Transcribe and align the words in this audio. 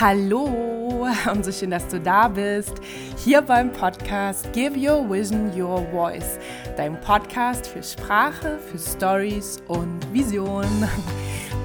Hallo 0.00 1.06
und 1.30 1.44
so 1.44 1.52
schön, 1.52 1.70
dass 1.70 1.86
du 1.86 2.00
da 2.00 2.26
bist. 2.26 2.72
Hier 3.16 3.40
beim 3.40 3.70
Podcast 3.70 4.52
Give 4.52 4.76
Your 4.76 5.08
Vision 5.08 5.52
Your 5.56 5.86
Voice. 5.92 6.40
Dein 6.76 7.00
Podcast 7.00 7.68
für 7.68 7.80
Sprache, 7.80 8.58
für 8.58 8.76
Stories 8.76 9.62
und 9.68 10.00
Visionen. 10.12 10.88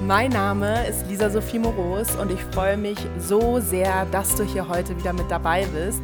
Mein 0.06 0.30
Name 0.30 0.86
ist 0.86 1.08
Lisa 1.08 1.28
Sophie 1.28 1.58
Moros 1.58 2.14
und 2.14 2.30
ich 2.30 2.40
freue 2.54 2.76
mich 2.76 2.98
so 3.18 3.58
sehr, 3.58 4.06
dass 4.12 4.36
du 4.36 4.44
hier 4.44 4.68
heute 4.68 4.96
wieder 4.96 5.12
mit 5.12 5.28
dabei 5.28 5.66
bist 5.66 6.00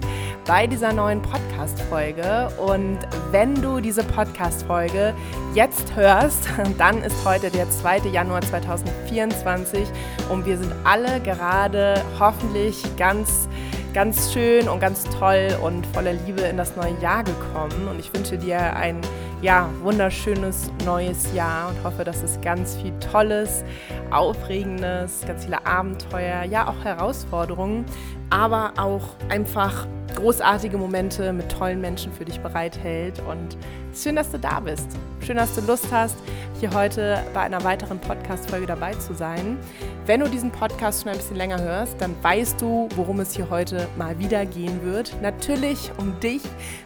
bei 0.46 0.66
dieser 0.66 0.92
neuen 0.92 1.20
Podcast-Folge. 1.22 2.48
Und 2.58 2.98
wenn 3.32 3.60
du 3.60 3.80
diese 3.80 4.04
Podcast-Folge 4.04 5.12
jetzt 5.54 5.96
hörst, 5.96 6.48
dann 6.78 7.02
ist 7.02 7.24
heute 7.24 7.50
der 7.50 7.68
2. 7.68 8.08
Januar 8.12 8.42
2024 8.42 9.88
und 10.30 10.46
wir 10.46 10.56
sind 10.56 10.72
alle 10.84 11.20
gerade 11.20 12.02
hoffentlich 12.18 12.84
ganz 12.96 13.48
ganz 13.96 14.30
schön 14.34 14.68
und 14.68 14.78
ganz 14.78 15.04
toll 15.04 15.56
und 15.62 15.86
voller 15.86 16.12
Liebe 16.12 16.42
in 16.42 16.58
das 16.58 16.76
neue 16.76 16.94
Jahr 17.00 17.24
gekommen. 17.24 17.88
Und 17.88 17.98
ich 17.98 18.12
wünsche 18.12 18.36
dir 18.36 18.76
ein 18.76 19.00
ja, 19.40 19.70
wunderschönes 19.82 20.70
neues 20.84 21.32
Jahr 21.32 21.70
und 21.70 21.82
hoffe, 21.82 22.04
dass 22.04 22.22
es 22.22 22.38
ganz 22.42 22.76
viel 22.76 22.92
Tolles, 23.00 23.64
Aufregendes, 24.10 25.22
ganz 25.26 25.44
viele 25.44 25.64
Abenteuer, 25.64 26.42
ja 26.42 26.68
auch 26.68 26.84
Herausforderungen, 26.84 27.86
aber 28.30 28.72
auch 28.76 29.02
einfach 29.28 29.86
großartige 30.16 30.78
Momente 30.78 31.32
mit 31.32 31.50
tollen 31.50 31.80
Menschen 31.80 32.12
für 32.12 32.24
dich 32.24 32.40
bereithält. 32.40 33.22
Und 33.28 33.56
schön, 33.94 34.16
dass 34.16 34.30
du 34.30 34.38
da 34.38 34.60
bist. 34.60 34.88
Schön, 35.20 35.36
dass 35.36 35.54
du 35.54 35.60
Lust 35.62 35.86
hast, 35.90 36.16
hier 36.60 36.72
heute 36.72 37.22
bei 37.34 37.40
einer 37.40 37.62
weiteren 37.64 37.98
Podcast-Folge 37.98 38.66
dabei 38.66 38.94
zu 38.94 39.14
sein. 39.14 39.58
Wenn 40.06 40.20
du 40.20 40.28
diesen 40.28 40.50
Podcast 40.52 41.02
schon 41.02 41.10
ein 41.10 41.18
bisschen 41.18 41.36
länger 41.36 41.60
hörst, 41.60 42.00
dann 42.00 42.14
weißt 42.22 42.60
du, 42.60 42.88
worum 42.94 43.20
es 43.20 43.34
hier 43.34 43.50
heute 43.50 43.88
mal 43.96 44.18
wieder 44.18 44.46
gehen 44.46 44.84
wird. 44.84 45.14
Natürlich 45.20 45.90
um 45.98 46.18
dich, 46.20 46.42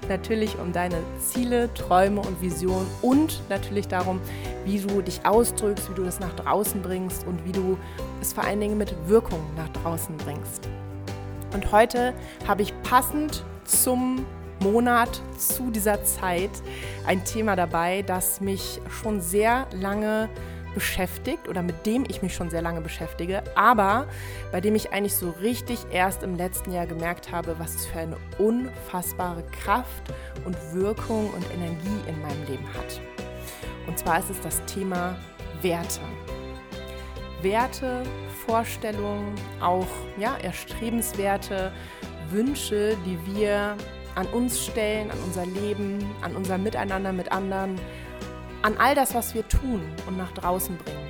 natürlich 0.08 0.58
um 0.58 0.72
deine 0.72 0.96
Ziele, 1.18 1.72
Träume 1.74 2.20
und 2.20 2.40
Visionen 2.40 2.86
und 3.02 3.42
natürlich 3.48 3.88
darum, 3.88 4.20
wie 4.64 4.80
du 4.80 5.02
dich 5.02 5.24
ausdrückst, 5.24 5.90
wie 5.90 5.94
du 5.94 6.04
das 6.04 6.18
nach 6.18 6.34
draußen 6.34 6.80
bringst 6.80 7.26
und 7.26 7.44
wie 7.44 7.52
du 7.52 7.76
es 8.20 8.32
vor 8.32 8.44
allen 8.44 8.60
Dingen 8.60 8.78
mit 8.78 8.94
Wirkung 9.06 9.40
nach 9.56 9.68
draußen 9.82 10.16
bringst. 10.16 10.68
Und 11.52 11.72
heute 11.72 12.14
habe 12.46 12.62
ich 12.62 12.72
passend 12.82 13.44
zum 13.64 14.24
Monat, 14.60 15.20
zu 15.38 15.70
dieser 15.70 16.04
Zeit 16.04 16.50
ein 17.06 17.24
Thema 17.24 17.56
dabei, 17.56 18.02
das 18.02 18.40
mich 18.40 18.80
schon 18.90 19.20
sehr 19.20 19.66
lange 19.72 20.28
beschäftigt 20.74 21.48
oder 21.48 21.62
mit 21.62 21.86
dem 21.86 22.04
ich 22.08 22.22
mich 22.22 22.34
schon 22.34 22.50
sehr 22.50 22.62
lange 22.62 22.80
beschäftige, 22.80 23.42
aber 23.56 24.06
bei 24.52 24.60
dem 24.60 24.74
ich 24.74 24.92
eigentlich 24.92 25.16
so 25.16 25.30
richtig 25.40 25.78
erst 25.90 26.22
im 26.22 26.36
letzten 26.36 26.72
Jahr 26.72 26.86
gemerkt 26.86 27.32
habe, 27.32 27.58
was 27.58 27.74
es 27.74 27.86
für 27.86 27.98
eine 27.98 28.16
unfassbare 28.38 29.42
Kraft 29.62 30.12
und 30.44 30.56
Wirkung 30.72 31.30
und 31.30 31.44
Energie 31.52 32.08
in 32.08 32.20
meinem 32.22 32.44
Leben 32.46 32.68
hat. 32.74 33.00
Und 33.86 33.98
zwar 33.98 34.20
ist 34.20 34.30
es 34.30 34.40
das 34.40 34.64
Thema 34.66 35.16
Werte. 35.62 36.00
Werte, 37.42 38.02
Vorstellungen, 38.46 39.34
auch 39.60 39.86
ja, 40.18 40.36
erstrebenswerte 40.36 41.72
Wünsche, 42.30 42.96
die 43.06 43.18
wir 43.34 43.76
an 44.14 44.26
uns 44.28 44.64
stellen, 44.64 45.10
an 45.10 45.18
unser 45.24 45.46
Leben, 45.46 45.98
an 46.22 46.36
unser 46.36 46.58
Miteinander 46.58 47.12
mit 47.12 47.32
anderen, 47.32 47.80
an 48.62 48.76
all 48.78 48.94
das, 48.94 49.14
was 49.14 49.34
wir 49.34 49.46
tun 49.48 49.82
und 50.06 50.18
nach 50.18 50.32
draußen 50.32 50.76
bringen. 50.76 51.08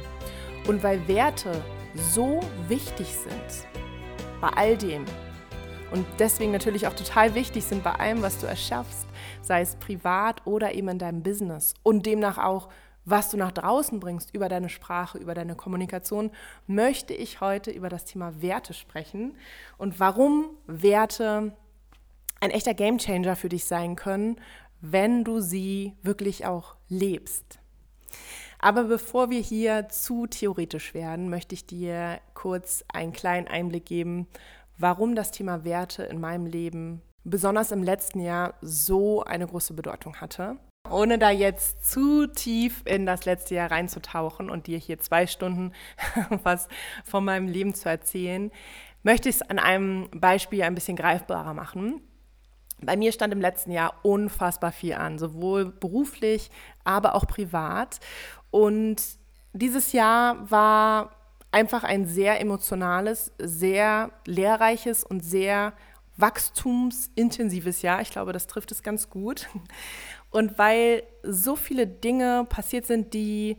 Und 0.68 0.82
weil 0.82 1.06
Werte 1.08 1.52
so 1.94 2.40
wichtig 2.68 3.08
sind 3.14 3.66
bei 4.40 4.48
all 4.48 4.76
dem 4.76 5.04
und 5.90 6.06
deswegen 6.18 6.52
natürlich 6.52 6.86
auch 6.86 6.94
total 6.94 7.34
wichtig 7.34 7.64
sind 7.64 7.82
bei 7.82 7.92
allem, 7.92 8.22
was 8.22 8.38
du 8.38 8.46
erschaffst, 8.46 9.06
sei 9.42 9.60
es 9.60 9.76
privat 9.76 10.46
oder 10.46 10.74
eben 10.74 10.88
in 10.88 10.98
deinem 10.98 11.22
Business 11.22 11.74
und 11.82 12.06
demnach 12.06 12.38
auch 12.38 12.68
was 13.10 13.30
du 13.30 13.36
nach 13.36 13.52
draußen 13.52 14.00
bringst 14.00 14.34
über 14.34 14.48
deine 14.48 14.68
Sprache, 14.68 15.18
über 15.18 15.34
deine 15.34 15.54
Kommunikation, 15.54 16.30
möchte 16.66 17.14
ich 17.14 17.40
heute 17.40 17.70
über 17.70 17.88
das 17.88 18.04
Thema 18.04 18.40
Werte 18.40 18.74
sprechen 18.74 19.36
und 19.78 20.00
warum 20.00 20.46
Werte 20.66 21.56
ein 22.40 22.50
echter 22.50 22.74
Gamechanger 22.74 23.36
für 23.36 23.48
dich 23.48 23.64
sein 23.64 23.96
können, 23.96 24.36
wenn 24.80 25.24
du 25.24 25.40
sie 25.40 25.94
wirklich 26.02 26.46
auch 26.46 26.76
lebst. 26.88 27.58
Aber 28.58 28.84
bevor 28.84 29.30
wir 29.30 29.40
hier 29.40 29.88
zu 29.88 30.26
theoretisch 30.26 30.94
werden, 30.94 31.30
möchte 31.30 31.54
ich 31.54 31.66
dir 31.66 32.20
kurz 32.34 32.84
einen 32.92 33.12
kleinen 33.12 33.48
Einblick 33.48 33.86
geben, 33.86 34.26
warum 34.78 35.14
das 35.14 35.30
Thema 35.30 35.64
Werte 35.64 36.02
in 36.04 36.20
meinem 36.20 36.46
Leben 36.46 37.02
besonders 37.24 37.72
im 37.72 37.82
letzten 37.82 38.20
Jahr 38.20 38.54
so 38.60 39.22
eine 39.22 39.46
große 39.46 39.74
Bedeutung 39.74 40.16
hatte. 40.16 40.56
Ohne 40.88 41.18
da 41.18 41.30
jetzt 41.30 41.90
zu 41.90 42.26
tief 42.26 42.82
in 42.84 43.06
das 43.06 43.24
letzte 43.24 43.54
Jahr 43.54 43.70
reinzutauchen 43.70 44.50
und 44.50 44.66
dir 44.66 44.78
hier 44.78 44.98
zwei 44.98 45.26
Stunden 45.26 45.72
was 46.42 46.68
von 47.04 47.24
meinem 47.24 47.48
Leben 47.48 47.74
zu 47.74 47.88
erzählen, 47.88 48.50
möchte 49.02 49.28
ich 49.28 49.36
es 49.36 49.42
an 49.42 49.58
einem 49.58 50.08
Beispiel 50.12 50.62
ein 50.62 50.74
bisschen 50.74 50.96
greifbarer 50.96 51.54
machen. 51.54 52.00
Bei 52.82 52.96
mir 52.96 53.12
stand 53.12 53.32
im 53.32 53.40
letzten 53.40 53.72
Jahr 53.72 53.94
unfassbar 54.02 54.72
viel 54.72 54.94
an, 54.94 55.18
sowohl 55.18 55.66
beruflich, 55.66 56.50
aber 56.82 57.14
auch 57.14 57.26
privat. 57.26 58.00
Und 58.50 59.02
dieses 59.52 59.92
Jahr 59.92 60.50
war 60.50 61.10
einfach 61.52 61.84
ein 61.84 62.06
sehr 62.06 62.40
emotionales, 62.40 63.32
sehr 63.38 64.12
lehrreiches 64.26 65.04
und 65.04 65.24
sehr 65.24 65.74
wachstumsintensives 66.16 67.82
Jahr. 67.82 68.00
Ich 68.00 68.10
glaube, 68.10 68.32
das 68.32 68.46
trifft 68.46 68.72
es 68.72 68.82
ganz 68.82 69.10
gut. 69.10 69.48
Und 70.30 70.58
weil 70.58 71.02
so 71.22 71.56
viele 71.56 71.86
Dinge 71.86 72.46
passiert 72.48 72.86
sind, 72.86 73.14
die 73.14 73.58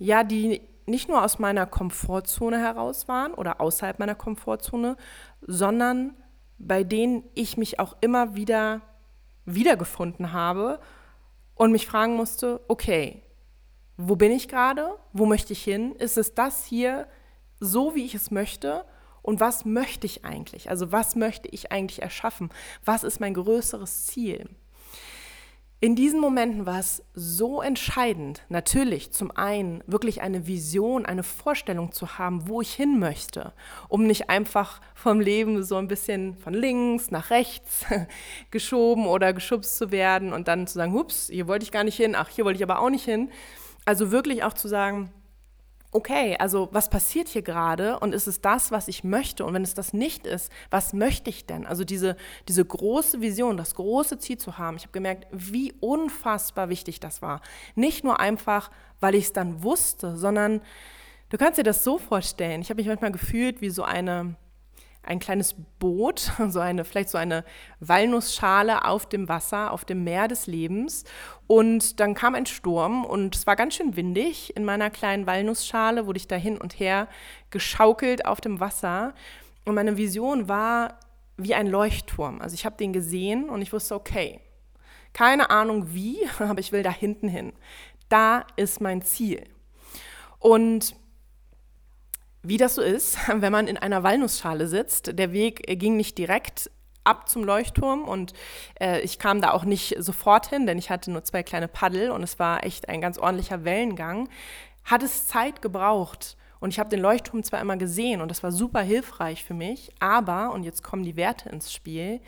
ja, 0.00 0.24
die 0.24 0.62
nicht 0.86 1.08
nur 1.08 1.22
aus 1.22 1.38
meiner 1.38 1.66
Komfortzone 1.66 2.58
heraus 2.58 3.06
waren 3.06 3.34
oder 3.34 3.60
außerhalb 3.60 3.98
meiner 3.98 4.14
Komfortzone, 4.14 4.96
sondern 5.42 6.16
bei 6.58 6.84
denen 6.84 7.22
ich 7.34 7.56
mich 7.56 7.78
auch 7.78 7.96
immer 8.00 8.34
wieder 8.34 8.80
wiedergefunden 9.44 10.32
habe 10.32 10.80
und 11.54 11.70
mich 11.70 11.86
fragen 11.86 12.16
musste, 12.16 12.60
okay, 12.66 13.22
wo 13.96 14.16
bin 14.16 14.32
ich 14.32 14.48
gerade? 14.48 14.96
Wo 15.12 15.26
möchte 15.26 15.52
ich 15.52 15.62
hin? 15.62 15.94
Ist 15.96 16.16
es 16.16 16.34
das 16.34 16.64
hier 16.64 17.06
so, 17.60 17.94
wie 17.94 18.06
ich 18.06 18.14
es 18.14 18.30
möchte? 18.30 18.84
Und 19.22 19.38
was 19.38 19.66
möchte 19.66 20.06
ich 20.06 20.24
eigentlich? 20.24 20.70
Also 20.70 20.92
was 20.92 21.14
möchte 21.14 21.48
ich 21.48 21.70
eigentlich 21.70 22.00
erschaffen? 22.00 22.48
Was 22.84 23.04
ist 23.04 23.20
mein 23.20 23.34
größeres 23.34 24.06
Ziel? 24.06 24.48
In 25.82 25.96
diesen 25.96 26.20
Momenten 26.20 26.66
war 26.66 26.78
es 26.78 27.02
so 27.14 27.62
entscheidend, 27.62 28.42
natürlich 28.50 29.12
zum 29.12 29.30
einen 29.30 29.82
wirklich 29.86 30.20
eine 30.20 30.46
Vision, 30.46 31.06
eine 31.06 31.22
Vorstellung 31.22 31.90
zu 31.92 32.18
haben, 32.18 32.48
wo 32.48 32.60
ich 32.60 32.74
hin 32.74 32.98
möchte, 32.98 33.54
um 33.88 34.06
nicht 34.06 34.28
einfach 34.28 34.82
vom 34.94 35.20
Leben 35.20 35.62
so 35.62 35.76
ein 35.76 35.88
bisschen 35.88 36.36
von 36.36 36.52
links 36.52 37.10
nach 37.10 37.30
rechts 37.30 37.86
geschoben 38.50 39.06
oder 39.06 39.32
geschubst 39.32 39.78
zu 39.78 39.90
werden 39.90 40.34
und 40.34 40.48
dann 40.48 40.66
zu 40.66 40.74
sagen, 40.74 40.92
hups, 40.92 41.30
hier 41.32 41.48
wollte 41.48 41.62
ich 41.62 41.72
gar 41.72 41.84
nicht 41.84 41.96
hin, 41.96 42.14
ach, 42.14 42.28
hier 42.28 42.44
wollte 42.44 42.58
ich 42.58 42.62
aber 42.62 42.80
auch 42.80 42.90
nicht 42.90 43.06
hin. 43.06 43.30
Also 43.86 44.10
wirklich 44.10 44.44
auch 44.44 44.52
zu 44.52 44.68
sagen, 44.68 45.10
okay, 45.92 46.36
also 46.38 46.68
was 46.72 46.88
passiert 46.88 47.28
hier 47.28 47.42
gerade 47.42 47.98
und 47.98 48.14
ist 48.14 48.26
es 48.26 48.40
das, 48.40 48.70
was 48.70 48.88
ich 48.88 49.02
möchte? 49.02 49.44
Und 49.44 49.54
wenn 49.54 49.62
es 49.62 49.74
das 49.74 49.92
nicht 49.92 50.26
ist, 50.26 50.52
was 50.70 50.92
möchte 50.92 51.30
ich 51.30 51.46
denn? 51.46 51.66
Also 51.66 51.84
diese, 51.84 52.16
diese 52.48 52.64
große 52.64 53.20
Vision, 53.20 53.56
das 53.56 53.74
große 53.74 54.18
Ziel 54.18 54.38
zu 54.38 54.58
haben. 54.58 54.76
Ich 54.76 54.84
habe 54.84 54.92
gemerkt, 54.92 55.26
wie 55.32 55.72
unfassbar 55.80 56.68
wichtig 56.68 57.00
das 57.00 57.22
war. 57.22 57.40
Nicht 57.74 58.04
nur 58.04 58.20
einfach, 58.20 58.70
weil 59.00 59.14
ich 59.14 59.24
es 59.24 59.32
dann 59.32 59.62
wusste, 59.62 60.16
sondern 60.16 60.60
du 61.30 61.38
kannst 61.38 61.58
dir 61.58 61.64
das 61.64 61.82
so 61.82 61.98
vorstellen. 61.98 62.60
Ich 62.60 62.70
habe 62.70 62.80
mich 62.80 62.88
manchmal 62.88 63.12
gefühlt 63.12 63.60
wie 63.60 63.70
so 63.70 63.82
eine 63.82 64.36
ein 65.02 65.18
kleines 65.18 65.54
Boot, 65.78 66.32
so 66.48 66.60
eine, 66.60 66.84
vielleicht 66.84 67.08
so 67.08 67.18
eine 67.18 67.44
Walnussschale 67.80 68.84
auf 68.84 69.08
dem 69.08 69.28
Wasser, 69.28 69.72
auf 69.72 69.84
dem 69.84 70.04
Meer 70.04 70.28
des 70.28 70.46
Lebens. 70.46 71.04
Und 71.46 72.00
dann 72.00 72.14
kam 72.14 72.34
ein 72.34 72.46
Sturm 72.46 73.04
und 73.04 73.34
es 73.34 73.46
war 73.46 73.56
ganz 73.56 73.74
schön 73.74 73.96
windig. 73.96 74.56
In 74.56 74.64
meiner 74.64 74.90
kleinen 74.90 75.26
Walnussschale 75.26 76.06
wurde 76.06 76.18
ich 76.18 76.28
da 76.28 76.36
hin 76.36 76.58
und 76.58 76.78
her 76.78 77.08
geschaukelt 77.50 78.26
auf 78.26 78.40
dem 78.40 78.60
Wasser. 78.60 79.14
Und 79.64 79.74
meine 79.74 79.96
Vision 79.96 80.48
war 80.48 80.98
wie 81.36 81.54
ein 81.54 81.66
Leuchtturm. 81.66 82.40
Also 82.40 82.54
ich 82.54 82.64
habe 82.64 82.76
den 82.76 82.92
gesehen 82.92 83.48
und 83.48 83.62
ich 83.62 83.72
wusste, 83.72 83.94
okay, 83.94 84.40
keine 85.12 85.50
Ahnung 85.50 85.94
wie, 85.94 86.18
aber 86.38 86.60
ich 86.60 86.72
will 86.72 86.82
da 86.82 86.90
hinten 86.90 87.28
hin. 87.28 87.52
Da 88.08 88.44
ist 88.56 88.80
mein 88.80 89.02
Ziel. 89.02 89.44
Und 90.38 90.94
wie 92.42 92.56
das 92.56 92.74
so 92.74 92.82
ist, 92.82 93.18
wenn 93.32 93.52
man 93.52 93.68
in 93.68 93.76
einer 93.76 94.02
Walnussschale 94.02 94.66
sitzt, 94.66 95.18
der 95.18 95.32
Weg 95.32 95.62
ging 95.78 95.96
nicht 95.96 96.18
direkt 96.18 96.70
ab 97.04 97.28
zum 97.28 97.44
Leuchtturm 97.44 98.02
und 98.04 98.34
äh, 98.78 99.00
ich 99.00 99.18
kam 99.18 99.40
da 99.40 99.52
auch 99.52 99.64
nicht 99.64 99.96
sofort 99.98 100.48
hin, 100.48 100.66
denn 100.66 100.78
ich 100.78 100.90
hatte 100.90 101.10
nur 101.10 101.24
zwei 101.24 101.42
kleine 101.42 101.68
Paddel 101.68 102.10
und 102.10 102.22
es 102.22 102.38
war 102.38 102.64
echt 102.64 102.88
ein 102.88 103.00
ganz 103.00 103.18
ordentlicher 103.18 103.64
Wellengang, 103.64 104.28
hat 104.84 105.02
es 105.02 105.26
Zeit 105.26 105.62
gebraucht, 105.62 106.36
Und 106.60 106.70
ich 106.70 106.78
habe 106.78 106.90
den 106.90 107.00
Leuchtturm 107.00 107.42
zwar 107.42 107.60
immer 107.60 107.78
gesehen 107.78 108.20
und 108.20 108.30
das 108.30 108.42
war 108.42 108.52
super 108.52 108.82
hilfreich 108.82 109.44
für 109.44 109.54
mich, 109.54 109.90
aber, 109.98 110.52
und 110.52 110.62
jetzt 110.62 110.82
kommen 110.82 111.04
die 111.04 111.16
Werte 111.16 111.48
ins 111.48 111.72
Spiel, 111.72 112.20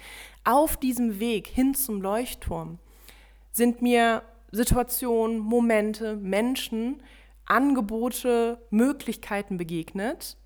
auf 0.44 0.78
diesem 0.78 1.20
Weg 1.20 1.46
hin 1.48 1.74
zum 1.74 2.00
Leuchtturm 2.00 2.78
sind 3.52 3.82
mir 3.82 4.22
Situationen, 4.50 5.38
Momente, 5.38 6.16
Menschen, 6.16 7.02
Angebote, 7.46 8.66
Möglichkeiten 8.70 9.56
begegnet 9.56 10.36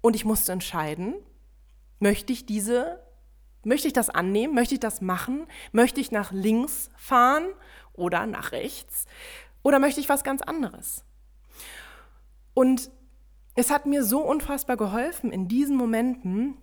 und 0.00 0.16
ich 0.16 0.24
musste 0.24 0.52
entscheiden, 0.52 1.14
möchte 1.98 2.32
ich 2.32 2.46
diese, 2.46 3.00
möchte 3.64 3.86
ich 3.86 3.92
das 3.92 4.10
annehmen, 4.10 4.54
möchte 4.54 4.74
ich 4.74 4.80
das 4.80 5.00
machen, 5.00 5.46
möchte 5.72 6.00
ich 6.00 6.10
nach 6.10 6.32
links 6.32 6.88
fahren 6.96 7.46
oder 7.92 8.26
nach 8.26 8.52
rechts 8.52 9.06
oder 9.62 9.78
möchte 9.78 10.00
ich 10.00 10.08
was 10.08 10.24
ganz 10.24 10.42
anderes? 10.42 11.04
Und 12.54 12.90
es 13.54 13.70
hat 13.70 13.86
mir 13.86 14.04
so 14.04 14.20
unfassbar 14.20 14.76
geholfen 14.76 15.32
in 15.32 15.48
diesen 15.48 15.76
Momenten, 15.76 16.56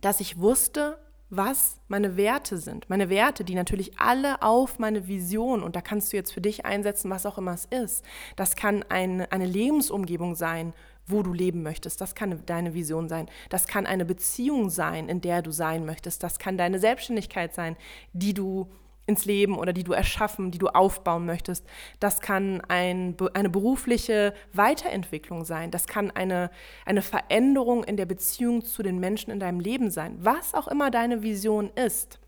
dass 0.00 0.20
ich 0.20 0.38
wusste, 0.38 0.98
was 1.34 1.78
meine 1.88 2.18
Werte 2.18 2.58
sind. 2.58 2.90
Meine 2.90 3.08
Werte, 3.08 3.42
die 3.42 3.54
natürlich 3.54 3.98
alle 3.98 4.42
auf 4.42 4.78
meine 4.78 5.08
Vision, 5.08 5.62
und 5.62 5.74
da 5.74 5.80
kannst 5.80 6.12
du 6.12 6.16
jetzt 6.18 6.30
für 6.32 6.42
dich 6.42 6.66
einsetzen, 6.66 7.10
was 7.10 7.24
auch 7.24 7.38
immer 7.38 7.54
es 7.54 7.64
ist. 7.64 8.04
Das 8.36 8.54
kann 8.54 8.84
ein, 8.90 9.22
eine 9.32 9.46
Lebensumgebung 9.46 10.34
sein, 10.34 10.74
wo 11.06 11.22
du 11.22 11.32
leben 11.32 11.62
möchtest. 11.62 12.02
Das 12.02 12.14
kann 12.14 12.44
deine 12.44 12.74
Vision 12.74 13.08
sein. 13.08 13.30
Das 13.48 13.66
kann 13.66 13.86
eine 13.86 14.04
Beziehung 14.04 14.68
sein, 14.68 15.08
in 15.08 15.22
der 15.22 15.40
du 15.40 15.52
sein 15.52 15.86
möchtest. 15.86 16.22
Das 16.22 16.38
kann 16.38 16.58
deine 16.58 16.78
Selbstständigkeit 16.78 17.54
sein, 17.54 17.76
die 18.12 18.34
du 18.34 18.68
ins 19.06 19.24
Leben 19.24 19.56
oder 19.58 19.72
die 19.72 19.84
du 19.84 19.92
erschaffen, 19.92 20.50
die 20.50 20.58
du 20.58 20.68
aufbauen 20.68 21.26
möchtest. 21.26 21.66
Das 22.00 22.20
kann 22.20 22.60
ein, 22.68 23.16
eine 23.34 23.50
berufliche 23.50 24.32
Weiterentwicklung 24.52 25.44
sein. 25.44 25.70
Das 25.70 25.86
kann 25.86 26.10
eine, 26.10 26.50
eine 26.86 27.02
Veränderung 27.02 27.84
in 27.84 27.96
der 27.96 28.06
Beziehung 28.06 28.64
zu 28.64 28.82
den 28.82 28.98
Menschen 29.00 29.30
in 29.30 29.40
deinem 29.40 29.60
Leben 29.60 29.90
sein. 29.90 30.16
Was 30.20 30.54
auch 30.54 30.68
immer 30.68 30.90
deine 30.90 31.22
Vision 31.22 31.70
ist. 31.74 32.20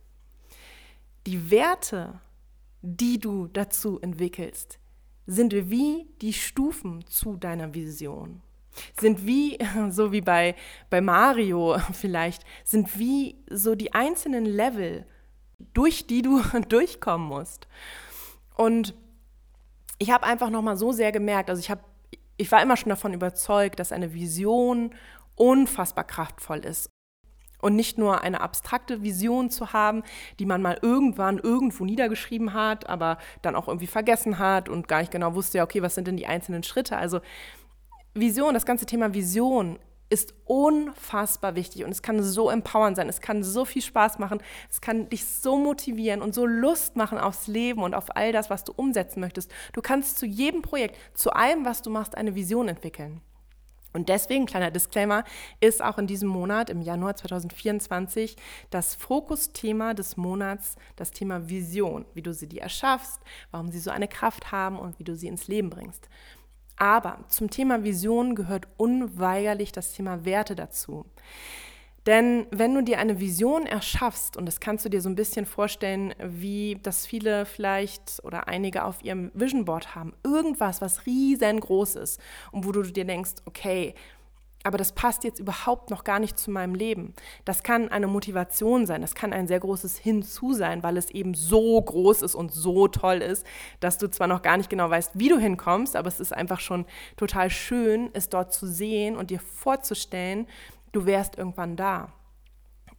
Die 1.26 1.50
Werte, 1.50 2.20
die 2.82 3.18
du 3.18 3.46
dazu 3.46 4.00
entwickelst, 4.00 4.78
sind 5.26 5.54
wie 5.70 6.06
die 6.20 6.32
Stufen 6.32 7.06
zu 7.06 7.36
deiner 7.36 7.72
Vision. 7.72 8.42
Sind 8.98 9.26
wie, 9.26 9.58
so 9.90 10.12
wie 10.12 10.20
bei, 10.20 10.54
bei 10.90 11.00
Mario 11.00 11.78
vielleicht, 11.92 12.44
sind 12.64 12.98
wie 12.98 13.36
so 13.48 13.74
die 13.74 13.94
einzelnen 13.94 14.44
Level 14.44 15.06
durch 15.74 16.06
die 16.06 16.22
du 16.22 16.40
durchkommen 16.68 17.28
musst. 17.28 17.68
Und 18.56 18.94
ich 19.98 20.10
habe 20.10 20.24
einfach 20.24 20.50
noch 20.50 20.62
mal 20.62 20.76
so 20.76 20.92
sehr 20.92 21.12
gemerkt, 21.12 21.50
also 21.50 21.60
ich 21.60 21.70
habe 21.70 21.82
ich 22.36 22.50
war 22.50 22.62
immer 22.62 22.76
schon 22.76 22.90
davon 22.90 23.14
überzeugt, 23.14 23.78
dass 23.78 23.92
eine 23.92 24.12
Vision 24.12 24.94
unfassbar 25.36 26.04
kraftvoll 26.04 26.58
ist. 26.58 26.90
Und 27.60 27.76
nicht 27.76 27.96
nur 27.96 28.20
eine 28.20 28.40
abstrakte 28.40 29.02
Vision 29.02 29.48
zu 29.50 29.72
haben, 29.72 30.02
die 30.38 30.44
man 30.44 30.60
mal 30.60 30.78
irgendwann 30.82 31.38
irgendwo 31.38 31.84
niedergeschrieben 31.84 32.52
hat, 32.52 32.88
aber 32.88 33.18
dann 33.40 33.56
auch 33.56 33.68
irgendwie 33.68 33.86
vergessen 33.86 34.38
hat 34.38 34.68
und 34.68 34.86
gar 34.86 34.98
nicht 34.98 35.12
genau 35.12 35.34
wusste, 35.34 35.58
ja, 35.58 35.64
okay, 35.64 35.80
was 35.80 35.94
sind 35.94 36.06
denn 36.06 36.16
die 36.16 36.26
einzelnen 36.26 36.62
Schritte? 36.62 36.98
Also 36.98 37.20
Vision, 38.12 38.52
das 38.52 38.66
ganze 38.66 38.84
Thema 38.84 39.14
Vision 39.14 39.78
ist 40.10 40.34
unfassbar 40.44 41.54
wichtig 41.54 41.84
und 41.84 41.90
es 41.90 42.02
kann 42.02 42.22
so 42.22 42.50
empowernd 42.50 42.96
sein, 42.96 43.08
es 43.08 43.20
kann 43.20 43.42
so 43.42 43.64
viel 43.64 43.82
Spaß 43.82 44.18
machen, 44.18 44.40
es 44.70 44.80
kann 44.80 45.08
dich 45.08 45.24
so 45.24 45.56
motivieren 45.56 46.22
und 46.22 46.34
so 46.34 46.46
Lust 46.46 46.96
machen 46.96 47.18
aufs 47.18 47.46
Leben 47.46 47.82
und 47.82 47.94
auf 47.94 48.14
all 48.16 48.32
das, 48.32 48.50
was 48.50 48.64
du 48.64 48.72
umsetzen 48.72 49.20
möchtest. 49.20 49.50
Du 49.72 49.80
kannst 49.80 50.18
zu 50.18 50.26
jedem 50.26 50.62
Projekt, 50.62 50.96
zu 51.18 51.32
allem, 51.32 51.64
was 51.64 51.82
du 51.82 51.90
machst, 51.90 52.16
eine 52.16 52.34
Vision 52.34 52.68
entwickeln. 52.68 53.20
Und 53.94 54.08
deswegen, 54.08 54.44
kleiner 54.44 54.72
Disclaimer, 54.72 55.22
ist 55.60 55.80
auch 55.80 55.98
in 55.98 56.08
diesem 56.08 56.28
Monat, 56.28 56.68
im 56.68 56.82
Januar 56.82 57.14
2024, 57.14 58.36
das 58.70 58.96
Fokusthema 58.96 59.94
des 59.94 60.16
Monats 60.16 60.74
das 60.96 61.12
Thema 61.12 61.48
Vision, 61.48 62.04
wie 62.12 62.22
du 62.22 62.34
sie 62.34 62.48
dir 62.48 62.62
erschaffst, 62.62 63.20
warum 63.52 63.70
sie 63.70 63.78
so 63.78 63.92
eine 63.92 64.08
Kraft 64.08 64.50
haben 64.50 64.80
und 64.80 64.98
wie 64.98 65.04
du 65.04 65.14
sie 65.14 65.28
ins 65.28 65.46
Leben 65.46 65.70
bringst. 65.70 66.08
Aber 66.76 67.20
zum 67.28 67.50
Thema 67.50 67.84
Vision 67.84 68.34
gehört 68.34 68.66
unweigerlich 68.76 69.72
das 69.72 69.92
Thema 69.92 70.24
Werte 70.24 70.54
dazu. 70.54 71.06
Denn 72.06 72.46
wenn 72.50 72.74
du 72.74 72.82
dir 72.82 72.98
eine 72.98 73.18
Vision 73.18 73.64
erschaffst, 73.64 74.36
und 74.36 74.44
das 74.44 74.60
kannst 74.60 74.84
du 74.84 74.90
dir 74.90 75.00
so 75.00 75.08
ein 75.08 75.14
bisschen 75.14 75.46
vorstellen, 75.46 76.14
wie 76.22 76.78
das 76.82 77.06
viele 77.06 77.46
vielleicht 77.46 78.20
oder 78.24 78.46
einige 78.46 78.84
auf 78.84 79.02
ihrem 79.02 79.30
Vision 79.32 79.64
Board 79.64 79.94
haben, 79.94 80.12
irgendwas, 80.22 80.82
was 80.82 81.06
riesengroß 81.06 81.96
ist 81.96 82.20
und 82.52 82.66
wo 82.66 82.72
du 82.72 82.82
dir 82.82 83.06
denkst, 83.06 83.36
okay, 83.46 83.94
aber 84.64 84.78
das 84.78 84.92
passt 84.92 85.24
jetzt 85.24 85.38
überhaupt 85.38 85.90
noch 85.90 86.04
gar 86.04 86.18
nicht 86.18 86.38
zu 86.38 86.50
meinem 86.50 86.74
Leben. 86.74 87.14
Das 87.44 87.62
kann 87.62 87.90
eine 87.90 88.06
Motivation 88.06 88.86
sein, 88.86 89.02
das 89.02 89.14
kann 89.14 89.34
ein 89.34 89.46
sehr 89.46 89.60
großes 89.60 89.98
Hinzu 89.98 90.54
sein, 90.54 90.82
weil 90.82 90.96
es 90.96 91.10
eben 91.10 91.34
so 91.34 91.80
groß 91.80 92.22
ist 92.22 92.34
und 92.34 92.50
so 92.52 92.88
toll 92.88 93.18
ist, 93.18 93.46
dass 93.80 93.98
du 93.98 94.10
zwar 94.10 94.26
noch 94.26 94.40
gar 94.42 94.56
nicht 94.56 94.70
genau 94.70 94.88
weißt, 94.88 95.12
wie 95.14 95.28
du 95.28 95.38
hinkommst, 95.38 95.96
aber 95.96 96.08
es 96.08 96.18
ist 96.18 96.32
einfach 96.32 96.60
schon 96.60 96.86
total 97.16 97.50
schön, 97.50 98.08
es 98.14 98.30
dort 98.30 98.54
zu 98.54 98.66
sehen 98.66 99.16
und 99.16 99.30
dir 99.30 99.38
vorzustellen, 99.38 100.48
du 100.92 101.04
wärst 101.04 101.36
irgendwann 101.36 101.76
da. 101.76 102.12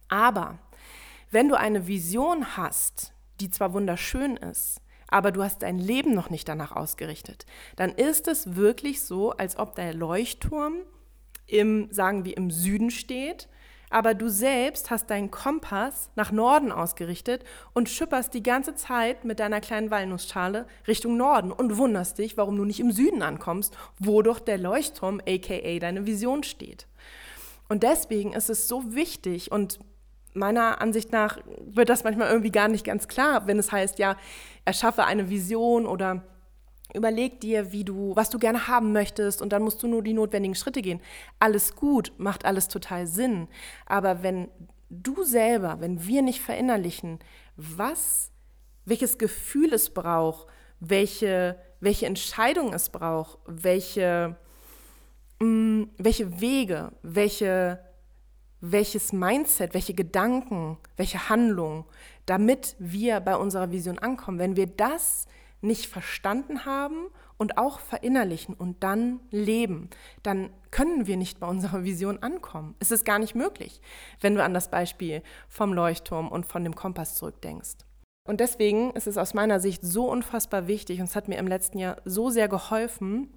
Aber 0.08 0.58
wenn 1.32 1.48
du 1.48 1.58
eine 1.58 1.88
Vision 1.88 2.56
hast, 2.56 3.12
die 3.40 3.50
zwar 3.50 3.72
wunderschön 3.72 4.36
ist, 4.36 4.80
aber 5.08 5.32
du 5.32 5.42
hast 5.42 5.62
dein 5.62 5.78
Leben 5.78 6.14
noch 6.14 6.30
nicht 6.30 6.48
danach 6.48 6.72
ausgerichtet, 6.72 7.44
dann 7.74 7.90
ist 7.90 8.28
es 8.28 8.54
wirklich 8.54 9.02
so, 9.02 9.32
als 9.32 9.58
ob 9.58 9.74
der 9.74 9.94
Leuchtturm 9.94 10.82
im, 11.46 11.88
sagen 11.92 12.24
wir, 12.24 12.36
im 12.36 12.50
Süden 12.50 12.90
steht, 12.90 13.48
aber 13.90 14.14
du 14.14 14.28
selbst 14.28 14.90
hast 14.90 15.10
deinen 15.10 15.30
Kompass 15.30 16.10
nach 16.16 16.32
Norden 16.32 16.72
ausgerichtet 16.72 17.44
und 17.72 17.88
schipperst 17.88 18.34
die 18.34 18.42
ganze 18.42 18.74
Zeit 18.74 19.24
mit 19.24 19.38
deiner 19.38 19.60
kleinen 19.60 19.90
Walnussschale 19.90 20.66
Richtung 20.88 21.16
Norden 21.16 21.52
und 21.52 21.76
wunderst 21.76 22.18
dich, 22.18 22.36
warum 22.36 22.56
du 22.56 22.64
nicht 22.64 22.80
im 22.80 22.90
Süden 22.90 23.22
ankommst, 23.22 23.76
wo 23.98 24.22
doch 24.22 24.40
der 24.40 24.58
Leuchtturm, 24.58 25.20
aka 25.20 25.78
deine 25.78 26.06
Vision, 26.06 26.42
steht. 26.42 26.86
Und 27.68 27.82
deswegen 27.82 28.32
ist 28.32 28.50
es 28.50 28.68
so 28.68 28.94
wichtig 28.94 29.52
und 29.52 29.78
meiner 30.34 30.80
Ansicht 30.80 31.12
nach 31.12 31.38
wird 31.58 31.88
das 31.88 32.04
manchmal 32.04 32.28
irgendwie 32.28 32.52
gar 32.52 32.68
nicht 32.68 32.84
ganz 32.84 33.08
klar, 33.08 33.46
wenn 33.46 33.58
es 33.58 33.72
heißt, 33.72 33.98
ja, 33.98 34.16
erschaffe 34.64 35.04
eine 35.04 35.30
Vision 35.30 35.86
oder 35.86 36.22
Überleg 36.94 37.40
dir, 37.40 37.72
wie 37.72 37.84
du, 37.84 38.14
was 38.14 38.30
du 38.30 38.38
gerne 38.38 38.68
haben 38.68 38.92
möchtest 38.92 39.42
und 39.42 39.52
dann 39.52 39.62
musst 39.62 39.82
du 39.82 39.88
nur 39.88 40.02
die 40.02 40.14
notwendigen 40.14 40.54
Schritte 40.54 40.82
gehen. 40.82 41.00
Alles 41.38 41.74
gut, 41.74 42.12
macht 42.18 42.44
alles 42.44 42.68
total 42.68 43.06
Sinn. 43.06 43.48
Aber 43.86 44.22
wenn 44.22 44.48
du 44.88 45.24
selber, 45.24 45.80
wenn 45.80 46.06
wir 46.06 46.22
nicht 46.22 46.40
verinnerlichen, 46.40 47.18
was, 47.56 48.30
welches 48.84 49.18
Gefühl 49.18 49.72
es 49.72 49.90
braucht, 49.90 50.46
welche, 50.80 51.58
welche 51.80 52.06
Entscheidung 52.06 52.72
es 52.72 52.88
braucht, 52.88 53.38
welche, 53.46 54.36
mh, 55.40 55.46
mm, 55.46 55.90
welche 55.98 56.40
Wege, 56.40 56.92
welche, 57.02 57.80
welches 58.60 59.12
Mindset, 59.12 59.74
welche 59.74 59.94
Gedanken, 59.94 60.78
welche 60.96 61.28
Handlung, 61.28 61.84
damit 62.26 62.76
wir 62.78 63.20
bei 63.20 63.36
unserer 63.36 63.70
Vision 63.70 63.98
ankommen, 63.98 64.38
wenn 64.38 64.56
wir 64.56 64.66
das 64.66 65.26
nicht 65.60 65.86
verstanden 65.86 66.64
haben 66.64 67.08
und 67.38 67.58
auch 67.58 67.80
verinnerlichen 67.80 68.54
und 68.54 68.82
dann 68.82 69.20
leben, 69.30 69.90
dann 70.22 70.50
können 70.70 71.06
wir 71.06 71.16
nicht 71.16 71.40
bei 71.40 71.46
unserer 71.46 71.84
Vision 71.84 72.22
ankommen. 72.22 72.74
Es 72.78 72.90
ist 72.90 73.04
gar 73.04 73.18
nicht 73.18 73.34
möglich, 73.34 73.80
wenn 74.20 74.34
du 74.34 74.42
an 74.42 74.54
das 74.54 74.70
Beispiel 74.70 75.22
vom 75.48 75.72
Leuchtturm 75.72 76.28
und 76.28 76.46
von 76.46 76.64
dem 76.64 76.74
Kompass 76.74 77.14
zurückdenkst. 77.14 77.76
Und 78.24 78.40
deswegen 78.40 78.90
ist 78.92 79.06
es 79.06 79.18
aus 79.18 79.34
meiner 79.34 79.60
Sicht 79.60 79.82
so 79.82 80.10
unfassbar 80.10 80.66
wichtig 80.66 81.00
und 81.00 81.06
es 81.06 81.16
hat 81.16 81.28
mir 81.28 81.38
im 81.38 81.46
letzten 81.46 81.78
Jahr 81.78 81.96
so 82.04 82.30
sehr 82.30 82.48
geholfen, 82.48 83.32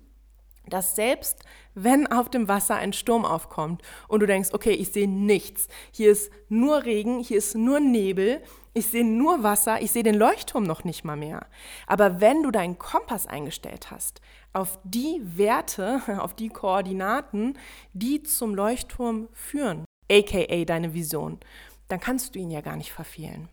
dass 0.68 0.96
selbst 0.96 1.44
wenn 1.74 2.08
auf 2.08 2.30
dem 2.30 2.48
Wasser 2.48 2.76
ein 2.76 2.94
Sturm 2.94 3.26
aufkommt 3.26 3.82
und 4.08 4.20
du 4.22 4.26
denkst, 4.26 4.50
okay, 4.54 4.72
ich 4.72 4.92
sehe 4.92 5.08
nichts, 5.08 5.68
hier 5.92 6.12
ist 6.12 6.32
nur 6.48 6.86
Regen, 6.86 7.20
hier 7.20 7.38
ist 7.38 7.56
nur 7.56 7.80
Nebel, 7.80 8.42
ich 8.74 8.88
sehe 8.88 9.06
nur 9.06 9.44
Wasser, 9.44 9.82
ich 9.82 9.92
sehe 9.92 10.04
den 10.04 10.16
Leuchtturm 10.16 10.64
noch 10.64 10.84
nicht 10.84 11.04
mal 11.04 11.16
mehr. 11.16 11.48
Aber 11.88 12.22
wenn 12.22 12.44
du 12.44 12.52
deinen 12.52 12.78
Kompass 12.78 13.28
eingestellt 13.28 13.92
hast 13.92 14.22
auf 14.54 14.80
die 14.84 15.22
Werte, 15.24 16.02
auf 16.20 16.34
die 16.34 16.50
Koordinaten, 16.50 17.58
die 17.94 18.24
zum 18.24 18.56
Leuchtturm 18.56 19.30
führen, 19.34 19.86
aka 20.12 20.66
deine 20.66 20.94
Vision, 20.94 21.40
dann 21.88 22.00
kannst 22.00 22.36
du 22.36 22.40
ihn 22.40 22.52
ja 22.52 22.62
gar 22.62 22.76
nicht 22.76 22.92
verfehlen. 22.92 23.50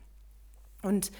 Und 0.83 1.11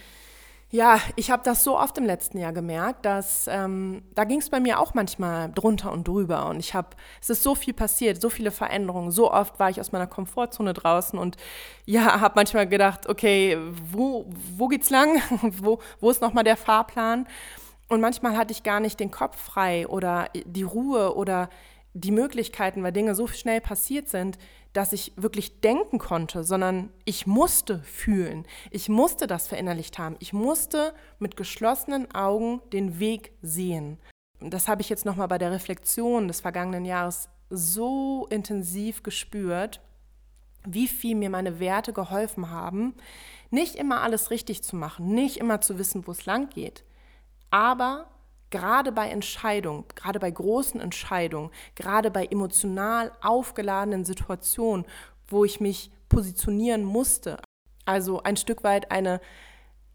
ja, 0.70 1.00
ich 1.16 1.32
habe 1.32 1.44
das 1.44 1.64
so 1.64 1.80
oft 1.80 1.98
im 1.98 2.06
letzten 2.06 2.40
Jahr 2.40 2.52
gemerkt, 2.52 3.06
dass 3.06 3.48
ähm, 3.48 4.04
da 4.16 4.26
ging 4.26 4.40
es 4.40 4.50
bei 4.50 4.60
mir 4.60 4.80
auch 4.80 4.94
manchmal 4.94 5.50
drunter 5.50 5.94
und 5.94 6.06
drüber. 6.06 6.48
Und 6.48 6.60
ich 6.60 6.74
habe, 6.74 6.90
es 7.22 7.30
ist 7.30 7.42
so 7.42 7.56
viel 7.56 7.74
passiert, 7.74 8.20
so 8.20 8.30
viele 8.30 8.52
Veränderungen. 8.52 9.12
So 9.12 9.32
oft 9.32 9.60
war 9.60 9.70
ich 9.70 9.80
aus 9.80 9.94
meiner 9.94 10.08
Komfortzone 10.08 10.74
draußen 10.74 11.18
und 11.18 11.38
ja, 11.86 12.20
habe 12.20 12.34
manchmal 12.36 12.68
gedacht, 12.68 13.08
okay, 13.08 13.58
wo, 13.92 14.30
wo 14.58 14.68
geht's 14.68 14.90
lang? 14.90 15.22
wo, 15.42 15.80
wo 16.02 16.10
ist 16.10 16.22
nochmal 16.22 16.44
der 16.44 16.58
Fahrplan? 16.58 17.28
Und 17.88 18.02
manchmal 18.02 18.36
hatte 18.36 18.52
ich 18.52 18.64
gar 18.64 18.82
nicht 18.82 19.00
den 19.00 19.12
Kopf 19.12 19.40
frei 19.40 19.88
oder 19.88 20.28
die 20.46 20.64
Ruhe 20.64 21.16
oder 21.16 21.50
die 21.94 22.12
Möglichkeiten, 22.12 22.84
weil 22.84 22.92
Dinge 22.92 23.16
so 23.16 23.28
schnell 23.28 23.62
passiert 23.62 24.10
sind, 24.10 24.38
dass 24.78 24.94
ich 24.94 25.12
wirklich 25.16 25.60
denken 25.60 25.98
konnte, 25.98 26.44
sondern 26.44 26.92
ich 27.04 27.26
musste 27.26 27.80
fühlen. 27.80 28.46
Ich 28.70 28.90
musste 28.90 29.26
das 29.26 29.48
verinnerlicht 29.48 29.98
haben. 29.98 30.18
Ich 30.20 30.34
musste 30.34 30.94
mit 31.18 31.36
geschlossenen 31.36 32.14
Augen 32.14 32.62
den 32.72 33.00
Weg 33.00 33.32
sehen. 33.42 33.98
Das 34.40 34.68
habe 34.68 34.84
ich 34.84 34.90
jetzt 34.90 35.04
nochmal 35.04 35.30
bei 35.30 35.40
der 35.40 35.52
Reflexion 35.52 36.28
des 36.28 36.42
vergangenen 36.42 36.86
Jahres 36.86 37.28
so 37.50 38.28
intensiv 38.30 39.02
gespürt, 39.02 39.82
wie 40.64 40.88
viel 40.88 41.16
mir 41.16 41.32
meine 41.32 41.60
Werte 41.60 41.92
geholfen 41.92 42.52
haben, 42.52 42.94
nicht 43.50 43.74
immer 43.74 44.02
alles 44.02 44.30
richtig 44.30 44.62
zu 44.62 44.76
machen, 44.76 45.08
nicht 45.08 45.38
immer 45.38 45.60
zu 45.60 45.80
wissen, 45.80 46.06
wo 46.06 46.12
es 46.12 46.28
lang 46.28 46.50
geht, 46.50 46.84
aber 47.50 48.12
gerade 48.50 48.92
bei 48.92 49.10
Entscheidungen, 49.10 49.86
gerade 49.96 50.20
bei 50.20 50.32
großen 50.32 50.80
Entscheidungen, 50.80 51.52
gerade 51.76 52.12
bei 52.12 52.26
emotional 52.26 53.12
aufgeladenen 53.22 54.06
Situationen, 54.06 54.86
wo 55.28 55.44
ich 55.46 55.60
mich 55.60 55.92
positionieren 56.10 56.84
musste, 56.84 57.38
also 57.86 58.24
ein 58.24 58.38
Stück 58.38 58.64
weit 58.64 58.92
eine, 58.92 59.20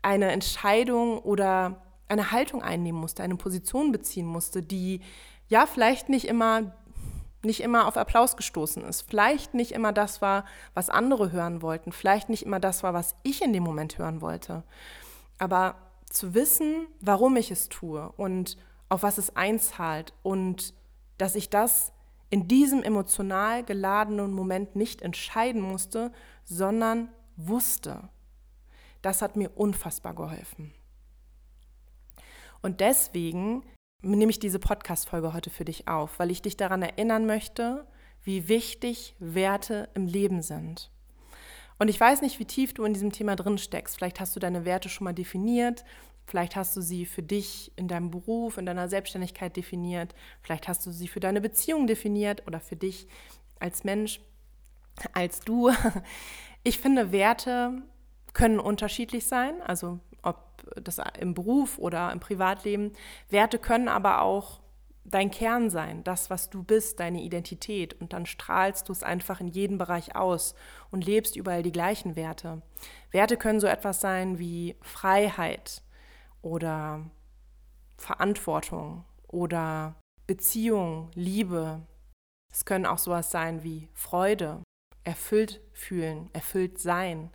eine 0.03 0.31
Entscheidung 0.33 1.19
oder 1.19 1.83
eine 2.09 2.31
Haltung 2.31 2.63
einnehmen 2.63 3.01
musste, 3.01 3.23
eine 3.23 3.37
Position 3.37 3.93
beziehen 3.93 4.27
musste, 4.27 4.63
die 4.63 5.01
ja 5.49 5.67
vielleicht 5.67 6.09
nicht 6.09 6.27
immer 6.27 6.73
nicht 7.45 7.61
immer 7.61 7.89
auf 7.89 7.97
Applaus 7.97 8.37
gestoßen 8.37 8.85
ist, 8.85 9.03
vielleicht 9.03 9.53
nicht 9.53 9.73
immer 9.73 9.93
das 9.93 10.23
war, 10.23 10.45
was 10.75 10.91
andere 10.91 11.33
hören 11.33 11.61
wollten, 11.61 11.91
vielleicht 11.91 12.29
nicht 12.29 12.45
immer 12.45 12.61
das 12.61 12.85
war, 12.85 12.95
was 12.95 13.17
ich 13.25 13.43
in 13.43 13.53
dem 13.53 13.65
Moment 13.65 13.99
hören 13.99 14.21
wollte. 14.21 14.63
Aber 15.39 15.75
zu 16.13 16.35
wissen, 16.35 16.87
warum 17.01 17.37
ich 17.37 17.51
es 17.51 17.69
tue 17.69 18.11
und 18.13 18.57
auf 18.89 19.03
was 19.03 19.19
es 19.19 19.35
einzahlt 19.37 20.13
und 20.23 20.75
dass 21.19 21.35
ich 21.35 21.51
das 21.51 21.93
in 22.31 22.49
diesem 22.49 22.83
emotional 22.83 23.63
geladenen 23.65 24.33
Moment 24.33 24.77
nicht 24.77 25.03
entscheiden 25.03 25.61
musste, 25.61 26.13
sondern 26.45 27.09
wusste. 27.37 28.09
Das 29.03 29.23
hat 29.23 29.37
mir 29.37 29.51
unfassbar 29.57 30.15
geholfen. 30.15 30.73
Und 32.63 32.81
deswegen 32.81 33.65
nehme 34.03 34.31
ich 34.31 34.39
diese 34.39 34.59
Podcast-Folge 34.59 35.33
heute 35.33 35.51
für 35.51 35.65
dich 35.65 35.89
auf, 35.89 36.19
weil 36.19 36.31
ich 36.31 36.43
dich 36.43 36.57
daran 36.57 36.83
erinnern 36.83 37.27
möchte, 37.27 37.87
wie 38.23 38.49
wichtig 38.49 39.17
Werte 39.19 39.89
im 39.95 40.07
Leben 40.07 40.43
sind. 40.43 40.91
Und 41.83 41.89
ich 41.89 41.99
weiß 41.99 42.23
nicht, 42.23 42.39
wie 42.39 42.45
tief 42.45 42.75
du 42.75 42.85
in 42.85 42.95
diesem 42.95 43.11
Thema 43.11 43.35
drin 43.35 43.59
steckst. 43.59 43.97
Vielleicht 43.97 44.21
hast 44.21 44.37
du 44.37 44.39
deine 44.39 44.65
Werte 44.65 44.89
schon 44.89 45.05
mal 45.05 45.13
definiert. 45.13 45.85
Vielleicht 46.29 46.55
hast 46.55 46.77
du 46.77 46.81
sie 46.81 47.05
für 47.05 47.25
dich 47.25 47.73
in 47.75 47.89
deinem 47.89 48.13
Beruf, 48.13 48.57
in 48.57 48.67
deiner 48.67 48.89
Selbstständigkeit 48.89 49.57
definiert. 49.57 50.15
Vielleicht 50.43 50.69
hast 50.69 50.87
du 50.87 50.93
sie 50.93 51.09
für 51.09 51.19
deine 51.19 51.41
Beziehung 51.41 51.89
definiert 51.89 52.47
oder 52.47 52.61
für 52.61 52.77
dich 52.77 53.09
als 53.59 53.83
Mensch, 53.83 54.21
als 55.13 55.41
du. 55.41 55.73
Ich 56.63 56.79
finde, 56.79 57.11
Werte 57.11 57.83
können 58.33 58.61
unterschiedlich 58.61 59.27
sein, 59.27 59.61
also 59.63 59.99
ob 60.23 60.63
das 60.81 61.01
im 61.19 61.35
Beruf 61.35 61.79
oder 61.79 62.13
im 62.13 62.21
Privatleben. 62.21 62.93
Werte 63.29 63.59
können 63.59 63.89
aber 63.89 64.23
auch 64.23 64.61
dein 65.05 65.31
Kern 65.31 65.71
sein, 65.71 66.05
das, 66.05 66.31
was 66.31 66.51
du 66.51 66.63
bist, 66.63 67.01
deine 67.01 67.23
Identität. 67.23 67.95
Und 68.01 68.13
dann 68.13 68.27
strahlst 68.27 68.89
du 68.89 68.93
es 68.93 69.03
einfach 69.03 69.41
in 69.41 69.49
jedem 69.49 69.79
Bereich 69.79 70.17
aus 70.17 70.55
und 70.91 71.05
lebst 71.05 71.37
überall 71.37 71.63
die 71.63 71.73
gleichen 71.73 72.17
Werte. 72.17 72.63
Werte 73.11 73.37
können 73.37 73.61
so 73.61 73.67
etwas 73.67 74.01
sein 74.01 74.39
wie 74.39 74.77
Freiheit 74.81 75.83
oder 76.41 77.05
Verantwortung 77.97 79.05
oder 79.29 79.95
Beziehung, 80.27 81.11
Liebe. 81.15 81.83
Es 82.53 82.65
können 82.65 82.87
auch 82.87 82.99
sowas 82.99 83.31
sein 83.31 83.63
wie 83.63 83.89
Freude, 83.95 84.63
erfüllt 85.05 85.61
fühlen, 85.73 86.31
erfüllt 86.33 86.79
sein. 86.79 87.31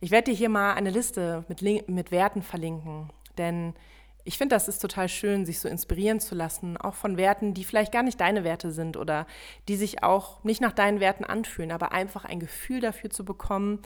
Ich 0.00 0.10
werde 0.10 0.30
dir 0.30 0.36
hier 0.36 0.48
mal 0.48 0.74
eine 0.74 0.90
Liste 0.90 1.44
mit, 1.48 1.62
mit 1.62 2.10
Werten 2.10 2.42
verlinken, 2.42 3.10
denn 3.38 3.74
ich 4.24 4.38
finde, 4.38 4.54
das 4.54 4.68
ist 4.68 4.80
total 4.80 5.08
schön, 5.08 5.46
sich 5.46 5.60
so 5.60 5.68
inspirieren 5.68 6.20
zu 6.20 6.34
lassen, 6.34 6.76
auch 6.76 6.94
von 6.94 7.16
Werten, 7.16 7.54
die 7.54 7.64
vielleicht 7.64 7.92
gar 7.92 8.02
nicht 8.02 8.20
deine 8.20 8.44
Werte 8.44 8.70
sind 8.70 8.96
oder 8.96 9.26
die 9.68 9.76
sich 9.76 10.02
auch 10.02 10.42
nicht 10.44 10.60
nach 10.60 10.72
deinen 10.72 11.00
Werten 11.00 11.24
anfühlen, 11.24 11.72
aber 11.72 11.92
einfach 11.92 12.24
ein 12.24 12.40
Gefühl 12.40 12.80
dafür 12.80 13.10
zu 13.10 13.24
bekommen, 13.24 13.80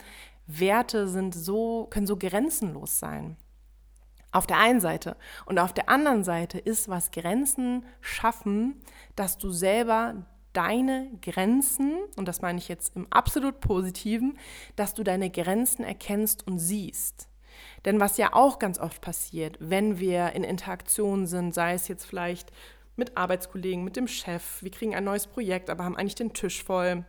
Werte 0.47 1.07
sind 1.07 1.33
so, 1.33 1.87
können 1.89 2.07
so 2.07 2.17
grenzenlos 2.17 2.99
sein. 2.99 3.37
Auf 4.31 4.47
der 4.47 4.57
einen 4.57 4.81
Seite. 4.81 5.15
Und 5.45 5.59
auf 5.59 5.73
der 5.73 5.87
anderen 5.89 6.23
Seite 6.23 6.59
ist, 6.59 6.89
was 6.89 7.11
Grenzen 7.11 7.85
schaffen, 8.01 8.81
dass 9.15 9.37
du 9.37 9.51
selber 9.51 10.25
deine 10.51 11.09
Grenzen, 11.21 11.97
und 12.15 12.27
das 12.27 12.41
meine 12.41 12.57
ich 12.57 12.67
jetzt 12.67 12.95
im 12.95 13.07
absolut 13.11 13.59
positiven, 13.59 14.37
dass 14.75 14.93
du 14.93 15.03
deine 15.03 15.29
Grenzen 15.29 15.83
erkennst 15.83 16.45
und 16.47 16.59
siehst. 16.59 17.29
Denn 17.85 17.99
was 17.99 18.17
ja 18.17 18.33
auch 18.33 18.59
ganz 18.59 18.79
oft 18.79 19.01
passiert, 19.01 19.57
wenn 19.59 19.99
wir 19.99 20.33
in 20.33 20.43
Interaktion 20.43 21.27
sind, 21.27 21.53
sei 21.53 21.73
es 21.73 21.87
jetzt 21.87 22.05
vielleicht 22.05 22.51
mit 22.95 23.15
Arbeitskollegen, 23.15 23.83
mit 23.83 23.95
dem 23.95 24.07
Chef, 24.07 24.63
wir 24.63 24.71
kriegen 24.71 24.95
ein 24.95 25.03
neues 25.03 25.27
Projekt, 25.27 25.69
aber 25.69 25.83
haben 25.83 25.95
eigentlich 25.95 26.15
den 26.15 26.33
Tisch 26.33 26.63
voll, 26.63 27.05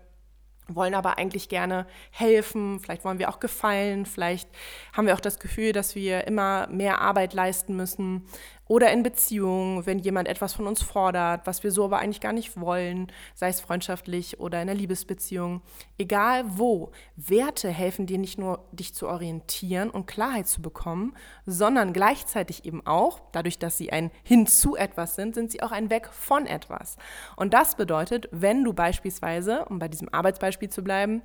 wollen 0.68 0.94
aber 0.94 1.16
eigentlich 1.16 1.48
gerne 1.48 1.86
helfen, 2.10 2.80
vielleicht 2.80 3.04
wollen 3.04 3.18
wir 3.18 3.30
auch 3.30 3.40
gefallen, 3.40 4.04
vielleicht 4.04 4.48
haben 4.92 5.06
wir 5.06 5.14
auch 5.14 5.20
das 5.20 5.38
Gefühl, 5.38 5.72
dass 5.72 5.94
wir 5.94 6.26
immer 6.26 6.66
mehr 6.68 7.00
Arbeit 7.00 7.34
leisten 7.34 7.76
müssen 7.76 8.26
oder 8.68 8.90
in 8.92 9.02
Beziehungen, 9.02 9.86
wenn 9.86 9.98
jemand 10.00 10.28
etwas 10.28 10.54
von 10.54 10.66
uns 10.66 10.82
fordert, 10.82 11.46
was 11.46 11.62
wir 11.62 11.70
so 11.70 11.84
aber 11.84 11.98
eigentlich 11.98 12.20
gar 12.20 12.32
nicht 12.32 12.60
wollen, 12.60 13.12
sei 13.34 13.48
es 13.48 13.60
freundschaftlich 13.60 14.40
oder 14.40 14.60
in 14.60 14.68
einer 14.68 14.78
Liebesbeziehung. 14.78 15.62
Egal 15.98 16.44
wo, 16.48 16.90
Werte 17.14 17.68
helfen 17.68 18.06
dir 18.06 18.18
nicht 18.18 18.38
nur, 18.38 18.64
dich 18.72 18.94
zu 18.94 19.08
orientieren 19.08 19.90
und 19.90 20.06
Klarheit 20.06 20.48
zu 20.48 20.62
bekommen, 20.62 21.14
sondern 21.44 21.92
gleichzeitig 21.92 22.64
eben 22.64 22.84
auch, 22.86 23.20
dadurch, 23.32 23.58
dass 23.58 23.78
sie 23.78 23.92
ein 23.92 24.10
Hinzu 24.24 24.74
etwas 24.74 25.14
sind, 25.14 25.34
sind 25.34 25.52
sie 25.52 25.62
auch 25.62 25.72
ein 25.72 25.90
Weg 25.90 26.08
von 26.08 26.46
etwas. 26.46 26.96
Und 27.36 27.54
das 27.54 27.76
bedeutet, 27.76 28.28
wenn 28.32 28.64
du 28.64 28.72
beispielsweise, 28.72 29.64
um 29.66 29.78
bei 29.78 29.88
diesem 29.88 30.12
Arbeitsbeispiel 30.12 30.70
zu 30.70 30.82
bleiben, 30.82 31.22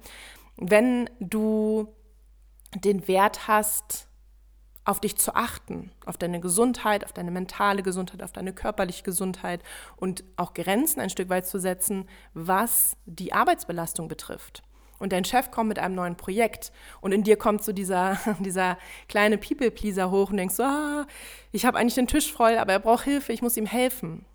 wenn 0.58 1.10
du 1.20 1.88
den 2.76 3.08
Wert 3.08 3.48
hast, 3.48 4.08
auf 4.84 5.00
dich 5.00 5.18
zu 5.18 5.36
achten, 5.36 5.92
auf 6.06 6.18
deine 6.18 6.40
Gesundheit, 6.40 7.06
auf 7.06 7.14
deine 7.14 7.32
mentale 7.32 7.84
Gesundheit, 7.84 8.24
auf 8.24 8.32
deine 8.32 8.54
körperliche 8.54 9.04
Gesundheit 9.04 9.62
und 9.96 10.24
auch 10.38 10.54
Grenzen 10.54 11.00
ein 11.00 11.10
Stück 11.10 11.30
weit 11.30 11.46
zu 11.46 11.60
setzen, 11.60 12.08
was 12.34 12.98
die 13.06 13.34
Arbeitsbelastung 13.34 14.08
betrifft. 14.08 14.64
Und 14.98 15.14
dein 15.14 15.26
Chef 15.26 15.50
kommt 15.50 15.70
mit 15.70 15.80
einem 15.80 15.96
neuen 15.96 16.16
Projekt 16.16 16.72
und 17.02 17.12
in 17.12 17.24
dir 17.24 17.36
kommt 17.36 17.64
so 17.64 17.74
dieser, 17.74 18.20
dieser 18.40 18.78
kleine 19.08 19.38
People-Pleaser 19.38 20.12
hoch 20.12 20.30
und 20.30 20.38
denkst 20.38 20.56
so, 20.56 20.64
ah, 20.64 21.08
ich 21.52 21.66
habe 21.66 21.78
eigentlich 21.78 21.96
den 21.96 22.08
Tisch 22.08 22.32
voll, 22.32 22.58
aber 22.58 22.74
er 22.74 22.80
braucht 22.80 23.04
Hilfe, 23.04 23.34
ich 23.34 23.42
muss 23.42 23.58
ihm 23.58 23.66
helfen. 23.66 24.26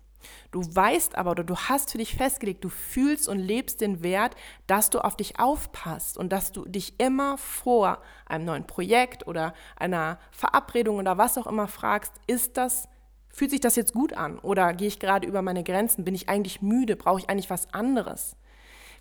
Du 0.51 0.63
weißt 0.63 1.15
aber 1.17 1.31
oder 1.31 1.43
du 1.43 1.55
hast 1.55 1.91
für 1.91 1.97
dich 1.97 2.15
festgelegt, 2.15 2.63
du 2.63 2.69
fühlst 2.69 3.27
und 3.27 3.39
lebst 3.39 3.81
den 3.81 4.01
Wert, 4.01 4.35
dass 4.65 4.89
du 4.89 4.99
auf 4.99 5.17
dich 5.17 5.39
aufpasst 5.39 6.17
und 6.17 6.31
dass 6.31 6.51
du 6.51 6.65
dich 6.65 6.99
immer 6.99 7.37
vor 7.37 8.01
einem 8.25 8.45
neuen 8.45 8.67
Projekt 8.67 9.27
oder 9.27 9.53
einer 9.75 10.19
Verabredung 10.31 10.97
oder 10.97 11.17
was 11.17 11.37
auch 11.37 11.47
immer 11.47 11.67
fragst, 11.67 12.13
ist 12.27 12.57
das 12.57 12.87
fühlt 13.29 13.51
sich 13.51 13.59
das 13.59 13.75
jetzt 13.75 13.93
gut 13.93 14.13
an 14.13 14.39
oder 14.39 14.73
gehe 14.73 14.87
ich 14.87 14.99
gerade 14.99 15.27
über 15.27 15.43
meine 15.43 15.63
Grenzen, 15.63 16.03
bin 16.03 16.15
ich 16.15 16.27
eigentlich 16.27 16.63
müde, 16.63 16.95
brauche 16.95 17.19
ich 17.19 17.29
eigentlich 17.29 17.51
was 17.51 17.71
anderes? 17.71 18.35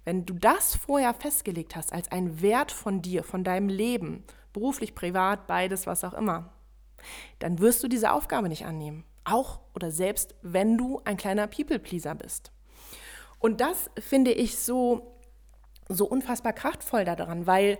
Wenn 0.04 0.26
du 0.26 0.35
das 0.35 0.76
vorher 0.76 1.14
festgelegt 1.14 1.75
hast 1.75 1.92
als 1.92 2.12
ein 2.12 2.42
Wert 2.42 2.71
von 2.71 3.00
dir, 3.00 3.25
von 3.25 3.45
deinem 3.45 3.71
Leben, 3.71 4.25
beruflich, 4.52 4.95
privat, 4.95 5.47
beides, 5.47 5.87
was 5.87 6.04
auch 6.04 6.12
immer, 6.12 6.52
dann 7.38 7.61
wirst 7.61 7.83
du 7.83 7.88
diese 7.88 8.12
Aufgabe 8.12 8.50
nicht 8.50 8.66
annehmen 8.66 9.04
auch 9.26 9.61
oder 9.75 9.90
selbst 9.90 10.35
wenn 10.42 10.78
du 10.78 11.00
ein 11.04 11.16
kleiner 11.16 11.47
People-Pleaser 11.47 12.14
bist. 12.14 12.52
Und 13.38 13.61
das 13.61 13.90
finde 13.99 14.33
ich 14.33 14.59
so, 14.59 15.16
so 15.88 16.06
unfassbar 16.06 16.52
kraftvoll 16.52 17.04
daran, 17.04 17.47
weil 17.47 17.78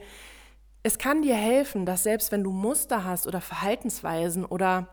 es 0.83 0.99
kann 0.99 1.23
dir 1.23 1.35
helfen, 1.35 1.87
dass 1.87 2.03
selbst 2.03 2.31
wenn 2.31 2.45
du 2.45 2.53
Muster 2.53 3.05
hast 3.05 3.27
oder 3.27 3.41
Verhaltensweisen 3.41 4.45
oder 4.45 4.89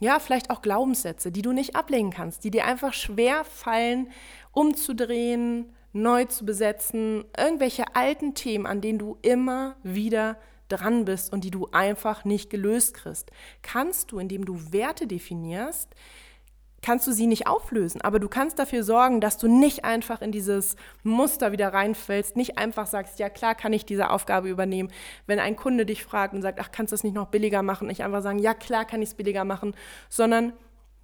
ja, 0.00 0.18
vielleicht 0.18 0.50
auch 0.50 0.60
Glaubenssätze, 0.60 1.32
die 1.32 1.42
du 1.42 1.52
nicht 1.52 1.76
ablegen 1.76 2.10
kannst, 2.10 2.44
die 2.44 2.50
dir 2.50 2.66
einfach 2.66 2.92
schwer 2.92 3.44
fallen, 3.44 4.10
umzudrehen, 4.52 5.72
neu 5.92 6.26
zu 6.26 6.44
besetzen, 6.44 7.24
irgendwelche 7.36 7.84
alten 7.94 8.34
Themen, 8.34 8.66
an 8.66 8.80
denen 8.80 8.98
du 8.98 9.16
immer 9.22 9.76
wieder 9.82 10.36
dran 10.68 11.04
bist 11.04 11.32
und 11.32 11.44
die 11.44 11.50
du 11.50 11.68
einfach 11.72 12.24
nicht 12.24 12.50
gelöst 12.50 12.94
kriegst, 12.94 13.30
kannst 13.62 14.12
du, 14.12 14.18
indem 14.18 14.44
du 14.44 14.72
Werte 14.72 15.06
definierst, 15.06 15.94
kannst 16.82 17.06
du 17.06 17.12
sie 17.12 17.26
nicht 17.26 17.48
auflösen, 17.48 18.00
aber 18.00 18.20
du 18.20 18.28
kannst 18.28 18.58
dafür 18.58 18.84
sorgen, 18.84 19.20
dass 19.20 19.38
du 19.38 19.48
nicht 19.48 19.84
einfach 19.84 20.22
in 20.22 20.30
dieses 20.30 20.76
Muster 21.02 21.50
wieder 21.50 21.72
reinfällst, 21.72 22.36
nicht 22.36 22.58
einfach 22.58 22.86
sagst, 22.86 23.18
ja 23.18 23.28
klar 23.28 23.54
kann 23.54 23.72
ich 23.72 23.84
diese 23.84 24.10
Aufgabe 24.10 24.48
übernehmen. 24.48 24.92
Wenn 25.26 25.40
ein 25.40 25.56
Kunde 25.56 25.84
dich 25.84 26.04
fragt 26.04 26.32
und 26.32 26.42
sagt, 26.42 26.60
ach, 26.60 26.70
kannst 26.70 26.92
du 26.92 26.94
das 26.94 27.02
nicht 27.02 27.14
noch 27.14 27.26
billiger 27.26 27.62
machen, 27.62 27.88
nicht 27.88 28.04
einfach 28.04 28.22
sagen, 28.22 28.38
ja 28.38 28.54
klar 28.54 28.84
kann 28.84 29.02
ich 29.02 29.08
es 29.08 29.14
billiger 29.16 29.44
machen, 29.44 29.74
sondern 30.08 30.52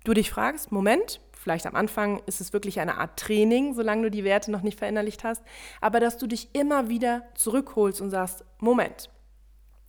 du 0.04 0.14
dich 0.14 0.30
fragst, 0.30 0.70
Moment, 0.70 1.20
vielleicht 1.32 1.66
am 1.66 1.74
Anfang 1.74 2.22
ist 2.26 2.40
es 2.40 2.52
wirklich 2.52 2.78
eine 2.78 2.98
Art 2.98 3.18
Training, 3.18 3.74
solange 3.74 4.02
du 4.02 4.10
die 4.10 4.24
Werte 4.24 4.52
noch 4.52 4.62
nicht 4.62 4.78
verinnerlicht 4.78 5.24
hast, 5.24 5.42
aber 5.80 5.98
dass 5.98 6.16
du 6.16 6.26
dich 6.26 6.50
immer 6.52 6.88
wieder 6.88 7.22
zurückholst 7.34 8.00
und 8.00 8.10
sagst, 8.10 8.44
Moment, 8.58 9.10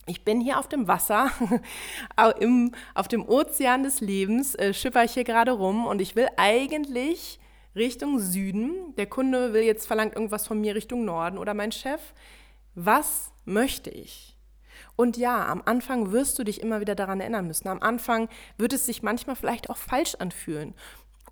ich 0.06 0.24
bin 0.24 0.40
hier 0.40 0.58
auf 0.58 0.68
dem 0.68 0.86
Wasser, 0.88 1.30
auf 2.94 3.08
dem 3.08 3.28
Ozean 3.28 3.82
des 3.82 4.00
Lebens, 4.00 4.54
äh, 4.54 4.74
schipper 4.74 5.04
ich 5.04 5.14
hier 5.14 5.24
gerade 5.24 5.52
rum 5.52 5.86
und 5.86 6.00
ich 6.00 6.16
will 6.16 6.28
eigentlich 6.36 7.38
Richtung 7.74 8.20
Süden. 8.20 8.94
Der 8.96 9.06
Kunde 9.06 9.52
will 9.52 9.62
jetzt 9.62 9.86
verlangt 9.86 10.14
irgendwas 10.14 10.46
von 10.46 10.60
mir 10.60 10.74
Richtung 10.74 11.04
Norden 11.04 11.38
oder 11.38 11.54
mein 11.54 11.72
Chef. 11.72 12.00
Was 12.74 13.32
möchte 13.44 13.90
ich? 13.90 14.36
Und 14.96 15.16
ja, 15.16 15.46
am 15.46 15.62
Anfang 15.64 16.12
wirst 16.12 16.38
du 16.38 16.44
dich 16.44 16.60
immer 16.60 16.80
wieder 16.80 16.94
daran 16.94 17.20
erinnern 17.20 17.46
müssen. 17.46 17.68
Am 17.68 17.82
Anfang 17.82 18.28
wird 18.58 18.72
es 18.72 18.86
sich 18.86 19.02
manchmal 19.02 19.36
vielleicht 19.36 19.70
auch 19.70 19.76
falsch 19.76 20.14
anfühlen. 20.16 20.74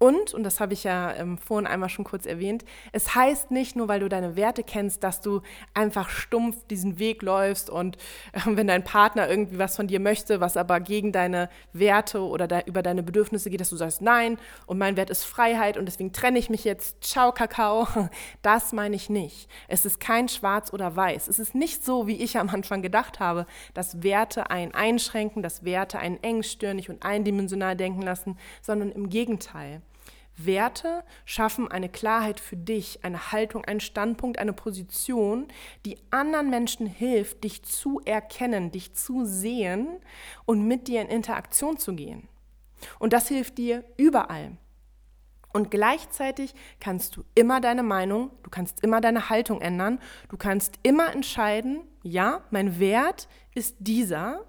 Und, 0.03 0.35
und 0.35 0.43
das 0.43 0.59
habe 0.59 0.73
ich 0.73 0.83
ja 0.83 1.15
ähm, 1.15 1.39
vorhin 1.39 1.65
einmal 1.65 1.89
schon 1.89 2.05
kurz 2.05 2.27
erwähnt, 2.27 2.65
es 2.91 3.15
heißt 3.15 3.53
nicht 3.53 3.77
nur, 3.77 3.87
weil 3.87 4.01
du 4.01 4.09
deine 4.09 4.35
Werte 4.35 4.65
kennst, 4.65 5.05
dass 5.05 5.21
du 5.21 5.43
einfach 5.75 6.09
stumpf 6.09 6.57
diesen 6.67 6.99
Weg 6.99 7.23
läufst 7.23 7.71
und 7.71 7.99
äh, 8.33 8.41
wenn 8.47 8.67
dein 8.67 8.83
Partner 8.83 9.31
irgendwie 9.31 9.61
was 9.61 9.77
von 9.77 9.87
dir 9.87 10.01
möchte, 10.01 10.41
was 10.41 10.57
aber 10.57 10.81
gegen 10.81 11.13
deine 11.13 11.49
Werte 11.73 12.21
oder 12.21 12.49
de 12.49 12.65
über 12.67 12.83
deine 12.83 13.05
Bedürfnisse 13.05 13.49
geht, 13.49 13.61
dass 13.61 13.71
du 13.71 13.77
sagst, 13.77 14.03
nein, 14.03 14.39
und 14.67 14.77
mein 14.77 14.97
Wert 14.97 15.09
ist 15.09 15.23
Freiheit 15.23 15.77
und 15.77 15.87
deswegen 15.87 16.13
trenne 16.13 16.41
ich 16.41 16.51
mich 16.51 16.65
jetzt, 16.65 17.05
ciao 17.05 17.31
Kakao. 17.31 17.87
Das 18.43 18.73
meine 18.73 18.97
ich 18.97 19.09
nicht. 19.09 19.49
Es 19.69 19.85
ist 19.85 20.01
kein 20.01 20.29
Schwarz 20.29 20.73
oder 20.73 20.97
Weiß. 20.97 21.29
Es 21.29 21.39
ist 21.39 21.55
nicht 21.55 21.85
so, 21.85 22.09
wie 22.09 22.17
ich 22.17 22.39
am 22.39 22.49
Anfang 22.49 22.83
gedacht 22.83 23.21
habe, 23.21 23.47
dass 23.73 24.03
Werte 24.03 24.51
einen 24.51 24.75
einschränken, 24.75 25.45
dass 25.45 25.65
Werte 25.65 26.01
einen 26.01 26.21
engstirnig 26.25 26.91
und 26.91 27.05
eindimensional 27.05 27.77
denken 27.77 28.03
lassen, 28.03 28.37
sondern 28.63 28.91
im 28.91 29.09
Gegenteil. 29.09 29.81
Werte 30.37 31.05
schaffen 31.25 31.71
eine 31.71 31.89
Klarheit 31.89 32.41
für 32.41 32.57
dich, 32.57 33.05
eine 33.05 33.33
Haltung, 33.33 33.65
einen 33.65 33.81
Standpunkt, 33.81 34.39
eine 34.39 34.53
Position, 34.53 35.49
die 35.85 35.99
anderen 36.11 36.51
Menschen 36.51 36.87
hilft, 36.87 37.45
dich 37.45 37.63
zu 37.63 38.01
erkennen, 38.05 38.71
dich 38.71 38.95
zu 38.95 39.25
sehen 39.25 39.89
und 40.45 40.67
mit 40.67 40.89
dir 40.89 41.03
in 41.03 41.09
Interaktion 41.09 41.77
zu 41.77 41.95
gehen. 41.95 42.29
Und 42.99 43.13
das 43.13 43.29
hilft 43.29 43.59
dir 43.59 43.85
überall. 43.97 44.57
Und 45.53 45.71
gleichzeitig 45.71 46.55
kannst 46.81 47.17
du 47.17 47.25
immer 47.35 47.61
deine 47.61 47.83
Meinung, 47.83 48.31
du 48.43 48.51
kannst 48.51 48.83
immer 48.83 49.01
deine 49.01 49.29
Haltung 49.29 49.61
ändern, 49.61 49.99
du 50.31 50.37
kannst 50.37 50.79
immer 50.83 51.13
entscheiden, 51.13 51.83
ja, 52.03 52.43
mein 52.51 52.81
Wert 52.81 53.29
ist 53.55 53.77
dieser, 53.79 54.47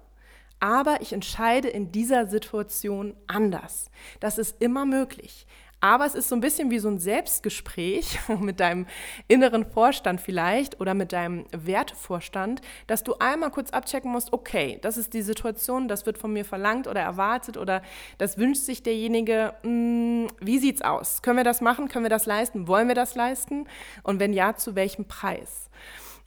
aber 0.60 1.02
ich 1.02 1.12
entscheide 1.12 1.68
in 1.68 1.92
dieser 1.92 2.26
Situation 2.26 3.14
anders. 3.26 3.90
Das 4.20 4.38
ist 4.38 4.62
immer 4.62 4.86
möglich. 4.86 5.46
Aber 5.84 6.06
es 6.06 6.14
ist 6.14 6.30
so 6.30 6.34
ein 6.34 6.40
bisschen 6.40 6.70
wie 6.70 6.78
so 6.78 6.88
ein 6.88 6.98
Selbstgespräch 6.98 8.18
mit 8.40 8.58
deinem 8.58 8.86
inneren 9.28 9.66
Vorstand 9.66 10.18
vielleicht 10.18 10.80
oder 10.80 10.94
mit 10.94 11.12
deinem 11.12 11.44
Wertevorstand, 11.52 12.62
dass 12.86 13.04
du 13.04 13.16
einmal 13.18 13.50
kurz 13.50 13.68
abchecken 13.68 14.10
musst, 14.10 14.32
okay, 14.32 14.78
das 14.80 14.96
ist 14.96 15.12
die 15.12 15.20
Situation, 15.20 15.86
das 15.86 16.06
wird 16.06 16.16
von 16.16 16.32
mir 16.32 16.46
verlangt 16.46 16.88
oder 16.88 17.02
erwartet 17.02 17.58
oder 17.58 17.82
das 18.16 18.38
wünscht 18.38 18.62
sich 18.62 18.82
derjenige, 18.82 19.52
mh, 19.62 19.68
hm, 19.68 20.28
wie 20.40 20.58
sieht's 20.58 20.80
aus? 20.80 21.20
Können 21.20 21.36
wir 21.36 21.44
das 21.44 21.60
machen? 21.60 21.88
Können 21.88 22.06
wir 22.06 22.10
das 22.10 22.24
leisten? 22.24 22.66
Wollen 22.66 22.88
wir 22.88 22.94
das 22.94 23.14
leisten? 23.14 23.68
Und 24.04 24.20
wenn 24.20 24.32
ja, 24.32 24.56
zu 24.56 24.74
welchem 24.76 25.04
Preis? 25.04 25.68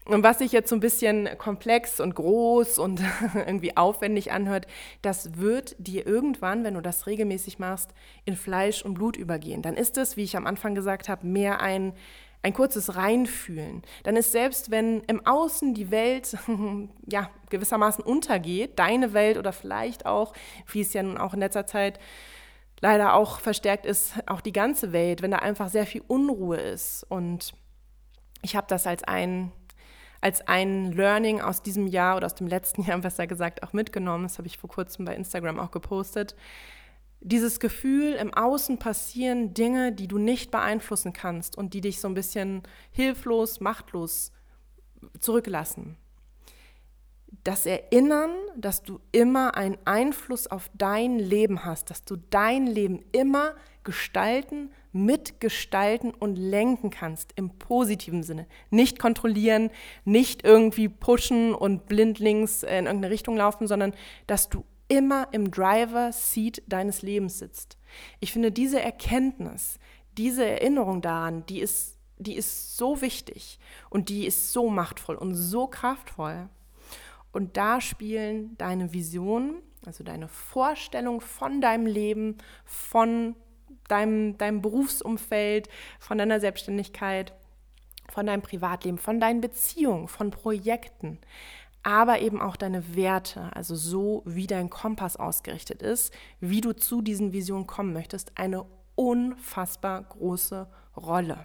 Und 0.07 0.23
was 0.23 0.39
sich 0.39 0.53
jetzt 0.53 0.69
so 0.69 0.75
ein 0.75 0.79
bisschen 0.79 1.27
komplex 1.37 1.99
und 1.99 2.15
groß 2.15 2.77
und 2.77 3.01
irgendwie 3.35 3.75
aufwendig 3.75 4.31
anhört, 4.31 4.65
das 5.01 5.37
wird 5.37 5.75
dir 5.79 6.07
irgendwann, 6.07 6.63
wenn 6.63 6.75
du 6.75 6.81
das 6.81 7.07
regelmäßig 7.07 7.59
machst, 7.59 7.91
in 8.23 8.37
Fleisch 8.37 8.83
und 8.83 8.93
Blut 8.93 9.17
übergehen. 9.17 9.61
Dann 9.61 9.75
ist 9.75 9.97
es, 9.97 10.15
wie 10.15 10.23
ich 10.23 10.37
am 10.37 10.47
Anfang 10.47 10.75
gesagt 10.75 11.09
habe, 11.09 11.27
mehr 11.27 11.59
ein, 11.59 11.93
ein 12.41 12.53
kurzes 12.53 12.95
Reinfühlen. 12.95 13.81
Dann 14.03 14.15
ist 14.15 14.31
selbst, 14.31 14.71
wenn 14.71 15.01
im 15.01 15.25
Außen 15.25 15.73
die 15.73 15.91
Welt 15.91 16.37
ja, 17.05 17.29
gewissermaßen 17.49 18.03
untergeht, 18.03 18.79
deine 18.79 19.13
Welt 19.13 19.37
oder 19.37 19.51
vielleicht 19.51 20.05
auch, 20.05 20.31
wie 20.71 20.81
es 20.81 20.93
ja 20.93 21.03
nun 21.03 21.17
auch 21.17 21.33
in 21.33 21.41
letzter 21.41 21.65
Zeit 21.65 21.99
leider 22.79 23.13
auch 23.13 23.41
verstärkt 23.41 23.85
ist, 23.85 24.13
auch 24.25 24.39
die 24.39 24.53
ganze 24.53 24.93
Welt, 24.93 25.21
wenn 25.21 25.31
da 25.31 25.39
einfach 25.39 25.67
sehr 25.67 25.85
viel 25.85 26.03
Unruhe 26.07 26.57
ist. 26.57 27.05
Und 27.09 27.53
ich 28.41 28.55
habe 28.55 28.67
das 28.69 28.87
als 28.87 29.03
ein 29.03 29.51
als 30.21 30.47
ein 30.47 30.91
Learning 30.91 31.41
aus 31.41 31.61
diesem 31.61 31.87
Jahr 31.87 32.17
oder 32.17 32.25
aus 32.25 32.35
dem 32.35 32.47
letzten 32.47 32.81
Jahr 32.83 32.99
besser 32.99 33.27
gesagt 33.27 33.63
auch 33.63 33.73
mitgenommen. 33.73 34.23
Das 34.23 34.37
habe 34.37 34.47
ich 34.47 34.57
vor 34.57 34.69
kurzem 34.69 35.05
bei 35.05 35.15
Instagram 35.15 35.59
auch 35.59 35.71
gepostet. 35.71 36.35
Dieses 37.19 37.59
Gefühl, 37.59 38.13
im 38.13 38.33
Außen 38.33 38.77
passieren 38.77 39.53
Dinge, 39.53 39.91
die 39.91 40.07
du 40.07 40.19
nicht 40.19 40.51
beeinflussen 40.51 41.13
kannst 41.13 41.57
und 41.57 41.73
die 41.73 41.81
dich 41.81 41.99
so 41.99 42.07
ein 42.07 42.13
bisschen 42.13 42.63
hilflos, 42.91 43.59
machtlos 43.59 44.31
zurücklassen 45.19 45.97
das 47.43 47.65
Erinnern, 47.65 48.31
dass 48.55 48.83
du 48.83 48.99
immer 49.11 49.55
einen 49.55 49.77
Einfluss 49.85 50.47
auf 50.47 50.69
dein 50.73 51.19
Leben 51.19 51.65
hast, 51.65 51.89
dass 51.89 52.03
du 52.03 52.15
dein 52.15 52.67
Leben 52.67 53.03
immer 53.11 53.55
gestalten, 53.83 54.71
mitgestalten 54.91 56.11
und 56.13 56.35
lenken 56.35 56.89
kannst 56.89 57.31
im 57.35 57.57
positiven 57.57 58.23
Sinne. 58.23 58.47
Nicht 58.69 58.99
kontrollieren, 58.99 59.69
nicht 60.03 60.43
irgendwie 60.43 60.89
pushen 60.89 61.53
und 61.53 61.85
blindlings 61.85 62.63
in 62.63 62.85
irgendeine 62.85 63.11
Richtung 63.11 63.37
laufen, 63.37 63.67
sondern 63.67 63.93
dass 64.25 64.49
du 64.49 64.65
immer 64.87 65.27
im 65.31 65.51
Driver-Seat 65.51 66.63
deines 66.67 67.01
Lebens 67.01 67.39
sitzt. 67.39 67.77
Ich 68.19 68.33
finde 68.33 68.51
diese 68.51 68.81
Erkenntnis, 68.81 69.79
diese 70.17 70.45
Erinnerung 70.45 71.01
daran, 71.01 71.45
die 71.45 71.59
ist, 71.59 71.97
die 72.17 72.35
ist 72.35 72.77
so 72.77 73.01
wichtig 73.01 73.59
und 73.89 74.09
die 74.09 74.25
ist 74.25 74.51
so 74.51 74.69
machtvoll 74.69 75.15
und 75.15 75.35
so 75.35 75.67
kraftvoll. 75.67 76.49
Und 77.37 77.55
da 77.55 77.81
spielen 77.81 78.57
deine 78.57 78.93
Visionen, 78.93 79.61
also 79.85 80.03
deine 80.03 80.27
Vorstellung 80.27 81.21
von 81.21 81.61
deinem 81.61 81.85
Leben, 81.85 82.39
von 82.65 83.35
deinem, 83.87 84.39
deinem 84.39 84.63
Berufsumfeld, 84.63 85.69
von 85.99 86.17
deiner 86.17 86.39
Selbstständigkeit, 86.39 87.35
von 88.09 88.25
deinem 88.25 88.41
Privatleben, 88.41 88.97
von 88.97 89.19
deinen 89.19 89.39
Beziehungen, 89.39 90.07
von 90.07 90.31
Projekten, 90.31 91.19
aber 91.83 92.21
eben 92.21 92.41
auch 92.41 92.55
deine 92.55 92.95
Werte, 92.95 93.55
also 93.55 93.75
so 93.75 94.23
wie 94.25 94.47
dein 94.47 94.71
Kompass 94.71 95.15
ausgerichtet 95.15 95.83
ist, 95.83 96.11
wie 96.39 96.61
du 96.61 96.73
zu 96.73 97.03
diesen 97.03 97.33
Visionen 97.33 97.67
kommen 97.67 97.93
möchtest, 97.93 98.31
eine 98.33 98.65
unfassbar 98.95 100.01
große 100.01 100.67
Rolle. 100.95 101.37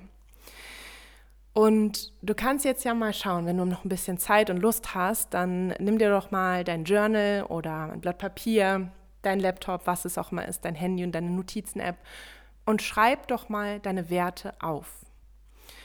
Und 1.55 2.13
du 2.23 2.35
kannst 2.35 2.65
jetzt 2.65 2.85
ja 2.85 2.95
mal 2.95 3.13
schauen, 3.13 3.45
wenn 3.45 3.59
du 3.59 3.67
noch 3.67 3.85
ein 3.85 3.91
bisschen 3.91 4.17
Zeit 4.17 4.49
und 4.49 4.57
Lust 4.57 4.95
hast, 4.95 5.35
dann 5.35 5.69
nimm 5.79 5.99
dir 5.99 6.11
doch 6.11 6.31
mal 6.31 6.65
dein 6.65 6.85
Journal 6.85 7.45
oder 7.45 7.93
ein 7.93 8.01
Blatt 8.01 8.19
Papier, 8.19 8.91
dein 9.21 9.39
Laptop, 9.39 9.87
was 9.87 10.05
es 10.07 10.17
auch 10.17 10.33
immer 10.33 10.49
ist, 10.49 10.65
dein 10.65 10.75
Handy 10.75 11.05
und 11.05 11.13
deine 11.13 11.31
Notizen-App 11.31 11.97
und 12.65 12.81
schreib 12.81 13.29
doch 13.29 13.49
mal 13.49 13.81
deine 13.81 14.09
Werte 14.09 14.55
auf. 14.61 15.03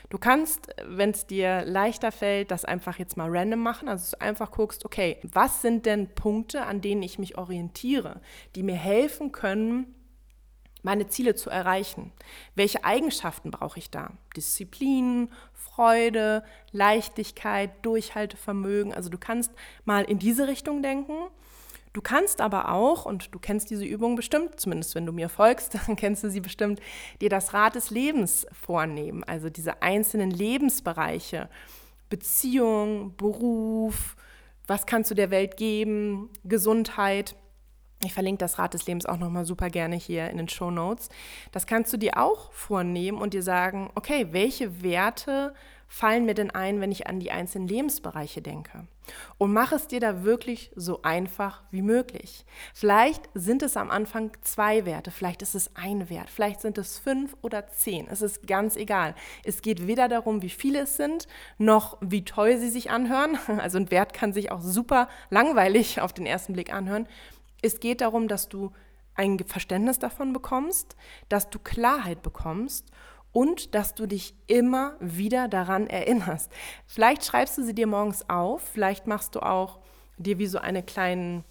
Du 0.10 0.18
kannst, 0.18 0.74
wenn 0.86 1.10
es 1.10 1.28
dir 1.28 1.66
leichter 1.66 2.14
fällt, 2.14 2.52
das 2.52 2.64
einfach 2.64 2.98
jetzt 2.98 3.18
mal 3.18 3.28
random 3.30 3.60
machen, 3.60 3.90
also 3.90 4.16
du 4.16 4.22
einfach 4.22 4.52
guckst, 4.52 4.86
okay, 4.86 5.18
was 5.24 5.62
sind 5.62 5.86
denn 5.86 6.08
Punkte, 6.16 6.64
an 6.64 6.80
denen 6.80 7.04
ich 7.04 7.20
mich 7.20 7.38
orientiere, 7.38 8.22
die 8.56 8.64
mir 8.64 8.76
helfen 8.76 9.34
können, 9.34 9.94
meine 10.84 11.08
Ziele 11.08 11.36
zu 11.36 11.50
erreichen. 11.50 12.12
Welche 12.56 12.84
Eigenschaften 12.84 13.52
brauche 13.52 13.80
ich 13.80 13.90
da? 13.90 14.12
Disziplin, 14.36 15.30
Freude, 15.54 16.44
Leichtigkeit, 16.72 17.72
Durchhaltevermögen. 17.84 18.94
Also 18.94 19.10
du 19.10 19.18
kannst 19.18 19.52
mal 19.86 20.04
in 20.04 20.20
diese 20.20 20.48
Richtung 20.48 20.82
denken. 20.82 21.14
Du 21.94 22.02
kannst 22.02 22.42
aber 22.42 22.72
auch, 22.72 23.06
und 23.06 23.34
du 23.34 23.40
kennst 23.40 23.72
diese 23.72 23.86
Übung 23.86 24.16
bestimmt, 24.16 24.60
zumindest 24.60 24.94
wenn 24.94 25.06
du 25.06 25.12
mir 25.12 25.30
folgst, 25.30 25.74
dann 25.88 25.96
kennst 25.96 26.24
du 26.24 26.30
sie 26.30 26.42
bestimmt, 26.42 26.80
dir 27.22 27.30
das 27.30 27.54
Rad 27.54 27.76
des 27.76 27.90
Lebens 27.90 28.46
vornehmen. 28.52 29.24
Also 29.24 29.50
diese 29.50 29.82
einzelnen 29.82 30.30
Lebensbereiche, 30.30 31.50
Beziehung, 32.10 33.16
Beruf, 33.18 34.16
was 34.68 34.86
kannst 34.86 35.12
du 35.12 35.16
der 35.16 35.32
Welt 35.32 35.58
geben, 35.58 36.30
Gesundheit 36.44 37.36
ich 38.04 38.14
verlinke 38.14 38.40
das 38.40 38.60
Rad 38.60 38.74
des 38.74 38.86
Lebens 38.86 39.08
auch 39.08 39.18
nochmal 39.18 39.46
super 39.46 39.70
gerne 39.70 39.96
hier 39.96 40.30
in 40.30 40.38
den 40.38 40.50
Show 40.50 40.70
Notes. 40.70 41.10
Das 41.52 41.66
kannst 41.66 41.92
du 41.94 41.98
dir 41.98 42.18
auch 42.18 42.52
vornehmen 42.52 43.20
und 43.20 43.34
dir 43.34 43.42
sagen, 43.42 43.90
okay, 43.96 44.28
welche 44.32 44.84
Werte 44.84 45.54
fallen 45.88 46.26
mir 46.26 46.34
denn 46.34 46.52
ein, 46.52 46.82
wenn 46.82 46.92
ich 46.92 47.08
an 47.08 47.20
die 47.20 47.32
einzelnen 47.32 47.68
Lebensbereiche 47.68 48.42
denke? 48.42 48.86
Und 49.38 49.54
mach 49.54 49.72
es 49.72 49.88
dir 49.88 50.00
da 50.00 50.24
wirklich 50.24 50.72
so 50.76 51.02
einfach 51.02 51.64
wie 51.72 51.82
möglich. 51.82 52.46
Vielleicht 52.74 53.30
sind 53.34 53.64
es 53.64 53.78
am 53.78 53.90
Anfang 53.90 54.32
zwei 54.42 54.86
Werte, 54.86 55.12
vielleicht 55.12 55.42
ist 55.42 55.56
es 55.56 55.72
ein 55.76 56.10
Wert, 56.10 56.30
vielleicht 56.30 56.62
sind 56.62 56.78
es 56.78 57.00
fünf 57.00 57.36
oder 57.42 57.68
zehn. 57.68 58.08
Es 58.10 58.22
ist 58.22 58.46
ganz 58.48 58.76
egal. 58.76 59.16
Es 59.44 59.62
geht 59.62 59.88
weder 59.88 60.10
darum, 60.10 60.42
wie 60.42 60.50
viele 60.50 60.82
es 60.82 60.98
sind, 60.98 61.28
noch 61.58 61.98
wie 62.02 62.26
toll 62.26 62.58
sie 62.58 62.70
sich 62.70 62.92
anhören. 62.92 63.38
Also 63.68 63.80
ein 63.80 63.92
Wert 63.92 64.14
kann 64.14 64.34
sich 64.34 64.52
auch 64.52 64.62
super 64.62 65.08
langweilig 65.30 66.00
auf 66.00 66.14
den 66.14 66.26
ersten 66.26 66.54
Blick 66.54 66.72
anhören. 66.72 67.08
Es 67.62 67.80
geht 67.80 68.02
darum, 68.02 68.28
dass 68.28 68.50
du 68.50 68.72
ein 69.16 69.40
Verständnis 69.40 70.00
davon 70.00 70.34
bekommst, 70.34 70.96
dass 71.28 71.50
du 71.50 71.60
Klarheit 71.60 72.22
bekommst 72.22 72.92
und 73.32 73.76
dass 73.76 73.96
du 73.96 74.06
dich 74.06 74.36
immer 74.48 74.96
wieder 75.00 75.48
daran 75.48 75.88
erinnerst. 75.88 76.52
Vielleicht 76.86 77.26
schreibst 77.26 77.58
du 77.58 77.64
sie 77.64 77.74
dir 77.74 77.88
morgens 77.88 78.30
auf, 78.30 78.62
vielleicht 78.62 79.08
machst 79.08 79.36
du 79.36 79.42
auch 79.42 79.80
dir 80.18 80.38
wie 80.40 80.48
so 80.48 80.60
eine 80.60 80.84
kleinen 80.84 81.44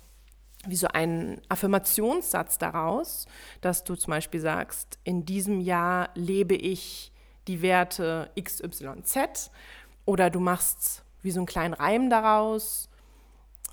wie 0.68 0.76
so 0.76 0.88
einen 0.88 1.40
Affirmationssatz 1.48 2.58
daraus, 2.58 3.26
dass 3.60 3.84
du 3.84 3.94
zum 3.94 4.10
Beispiel 4.10 4.40
sagst, 4.40 4.98
in 5.04 5.24
diesem 5.24 5.60
Jahr 5.60 6.10
lebe 6.14 6.56
ich 6.56 7.12
die 7.46 7.62
Werte 7.62 8.30
XYZ 8.40 9.52
oder 10.04 10.28
du 10.30 10.40
machst 10.40 11.04
wie 11.22 11.30
so 11.30 11.40
einen 11.40 11.46
kleinen 11.46 11.74
Reim 11.74 12.10
daraus. 12.10 12.85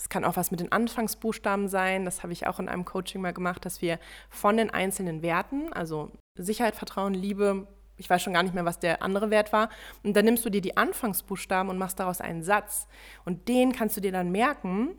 Es 0.04 0.10
kann 0.10 0.26
auch 0.26 0.36
was 0.36 0.52
mit 0.52 0.60
den 0.60 0.70
Anfangsbuchstaben 0.70 1.70
sein. 1.70 2.04
Das 2.04 2.24
habe 2.24 2.34
ich 2.34 2.46
auch 2.46 2.60
in 2.60 2.68
einem 2.68 2.84
Coaching 2.84 3.22
mal 3.22 3.32
gemacht, 3.32 3.64
dass 3.64 3.82
wir 3.82 4.00
von 4.30 4.58
den 4.58 4.70
einzelnen 4.70 5.22
Werten, 5.22 5.72
also 5.72 6.12
Sicherheit, 6.38 6.76
Vertrauen, 6.76 7.14
Liebe, 7.14 7.68
ich 7.96 8.10
weiß 8.10 8.22
schon 8.22 8.34
gar 8.34 8.44
nicht 8.44 8.54
mehr, 8.54 8.66
was 8.66 8.80
der 8.80 9.02
andere 9.02 9.30
Wert 9.30 9.54
war. 9.54 9.70
Und 10.04 10.18
dann 10.18 10.26
nimmst 10.26 10.44
du 10.44 10.50
dir 10.50 10.60
die 10.60 10.76
Anfangsbuchstaben 10.76 11.70
und 11.70 11.78
machst 11.78 12.02
daraus 12.02 12.20
einen 12.20 12.44
Satz. 12.44 12.90
Und 13.24 13.48
den 13.48 13.72
kannst 13.72 13.96
du 13.96 14.02
dir 14.02 14.12
dann 14.12 14.30
merken 14.30 14.98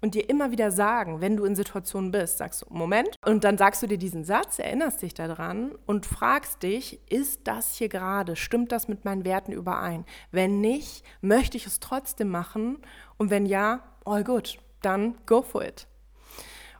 und 0.00 0.14
dir 0.14 0.30
immer 0.30 0.52
wieder 0.52 0.70
sagen, 0.70 1.20
wenn 1.20 1.36
du 1.36 1.46
in 1.46 1.56
Situationen 1.56 2.12
bist, 2.12 2.38
sagst 2.38 2.62
du, 2.62 2.66
Moment, 2.68 3.16
und 3.26 3.42
dann 3.42 3.58
sagst 3.58 3.82
du 3.82 3.88
dir 3.88 3.98
diesen 3.98 4.22
Satz, 4.22 4.60
erinnerst 4.60 5.02
dich 5.02 5.14
daran 5.14 5.72
und 5.84 6.06
fragst 6.06 6.62
dich, 6.62 7.00
ist 7.10 7.40
das 7.48 7.74
hier 7.74 7.88
gerade, 7.88 8.36
stimmt 8.36 8.70
das 8.70 8.86
mit 8.86 9.04
meinen 9.04 9.24
Werten 9.24 9.50
überein? 9.50 10.04
Wenn 10.30 10.60
nicht, 10.60 11.04
möchte 11.22 11.56
ich 11.56 11.66
es 11.66 11.80
trotzdem 11.80 12.28
machen 12.28 12.78
und 13.16 13.30
wenn 13.30 13.46
ja, 13.46 13.82
all 14.04 14.24
good, 14.24 14.58
dann 14.82 15.14
go 15.26 15.42
for 15.42 15.64
it. 15.64 15.86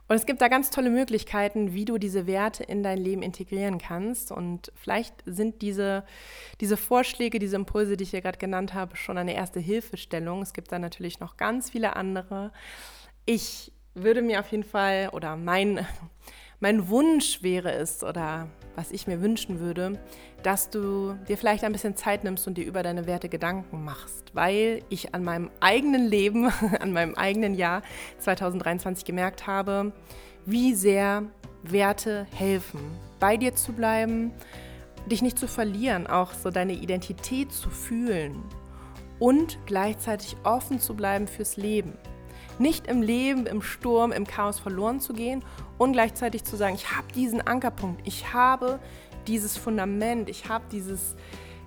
Und 0.07 0.15
es 0.15 0.27
gibt 0.27 0.41
da 0.41 0.49
ganz 0.49 0.69
tolle 0.69 0.91
Möglichkeiten, 0.91 1.73
wie 1.73 1.85
du 1.85 1.97
diese 1.97 2.27
Werte 2.27 2.63
in 2.63 2.83
dein 2.83 2.99
Leben 2.99 3.23
integrieren 3.23 3.79
kannst. 3.79 4.31
Und 4.31 4.71
vielleicht 4.75 5.15
sind 5.25 5.63
diese, 5.63 6.05
diese 6.61 6.77
Vorschläge, 6.77 7.39
diese 7.39 7.55
Impulse, 7.55 7.97
die 7.97 8.03
ich 8.03 8.11
hier 8.11 8.21
gerade 8.21 8.37
genannt 8.37 8.75
habe, 8.75 8.95
schon 8.97 9.17
eine 9.17 9.33
erste 9.33 9.59
Hilfestellung. 9.59 10.43
Es 10.43 10.53
gibt 10.53 10.71
da 10.71 10.77
natürlich 10.77 11.19
noch 11.19 11.37
ganz 11.37 11.71
viele 11.71 11.95
andere. 11.95 12.51
Ich 13.25 13.71
würde 13.95 14.21
mir 14.21 14.41
auf 14.41 14.51
jeden 14.51 14.63
Fall, 14.63 15.09
oder 15.11 15.37
mein, 15.37 15.87
mein 16.59 16.89
Wunsch 16.89 17.43
wäre 17.43 17.71
es, 17.71 18.03
oder 18.03 18.47
was 18.75 18.91
ich 18.91 19.07
mir 19.07 19.21
wünschen 19.21 19.59
würde, 19.59 19.99
dass 20.43 20.69
du 20.69 21.15
dir 21.27 21.37
vielleicht 21.37 21.63
ein 21.63 21.71
bisschen 21.71 21.95
Zeit 21.95 22.23
nimmst 22.23 22.47
und 22.47 22.57
dir 22.57 22.65
über 22.65 22.83
deine 22.83 23.07
Werte 23.07 23.29
Gedanken 23.29 23.83
machst, 23.83 24.33
weil 24.33 24.81
ich 24.89 25.15
an 25.15 25.23
meinem 25.23 25.49
eigenen 25.59 26.05
Leben, 26.05 26.51
an 26.79 26.93
meinem 26.93 27.15
eigenen 27.15 27.55
Jahr 27.55 27.81
2023 28.19 29.05
gemerkt 29.05 29.47
habe, 29.47 29.91
wie 30.45 30.73
sehr 30.73 31.23
Werte 31.63 32.27
helfen, 32.31 32.79
bei 33.19 33.37
dir 33.37 33.55
zu 33.55 33.73
bleiben, 33.73 34.31
dich 35.07 35.21
nicht 35.21 35.39
zu 35.39 35.47
verlieren, 35.47 36.07
auch 36.07 36.33
so 36.33 36.51
deine 36.51 36.73
Identität 36.73 37.51
zu 37.51 37.69
fühlen 37.69 38.43
und 39.19 39.57
gleichzeitig 39.65 40.35
offen 40.43 40.79
zu 40.79 40.95
bleiben 40.95 41.27
fürs 41.27 41.57
Leben. 41.57 41.93
Nicht 42.57 42.87
im 42.87 43.01
Leben, 43.01 43.47
im 43.47 43.61
Sturm, 43.61 44.11
im 44.11 44.25
Chaos 44.25 44.59
verloren 44.59 44.99
zu 44.99 45.13
gehen 45.13 45.43
und 45.77 45.93
gleichzeitig 45.93 46.43
zu 46.43 46.55
sagen, 46.55 46.75
ich 46.75 46.91
habe 46.91 47.07
diesen 47.13 47.41
Ankerpunkt, 47.41 48.07
ich 48.07 48.33
habe 48.33 48.79
dieses 49.27 49.57
Fundament, 49.57 50.29
ich 50.29 50.47
habe 50.47 50.65
dieses, 50.71 51.15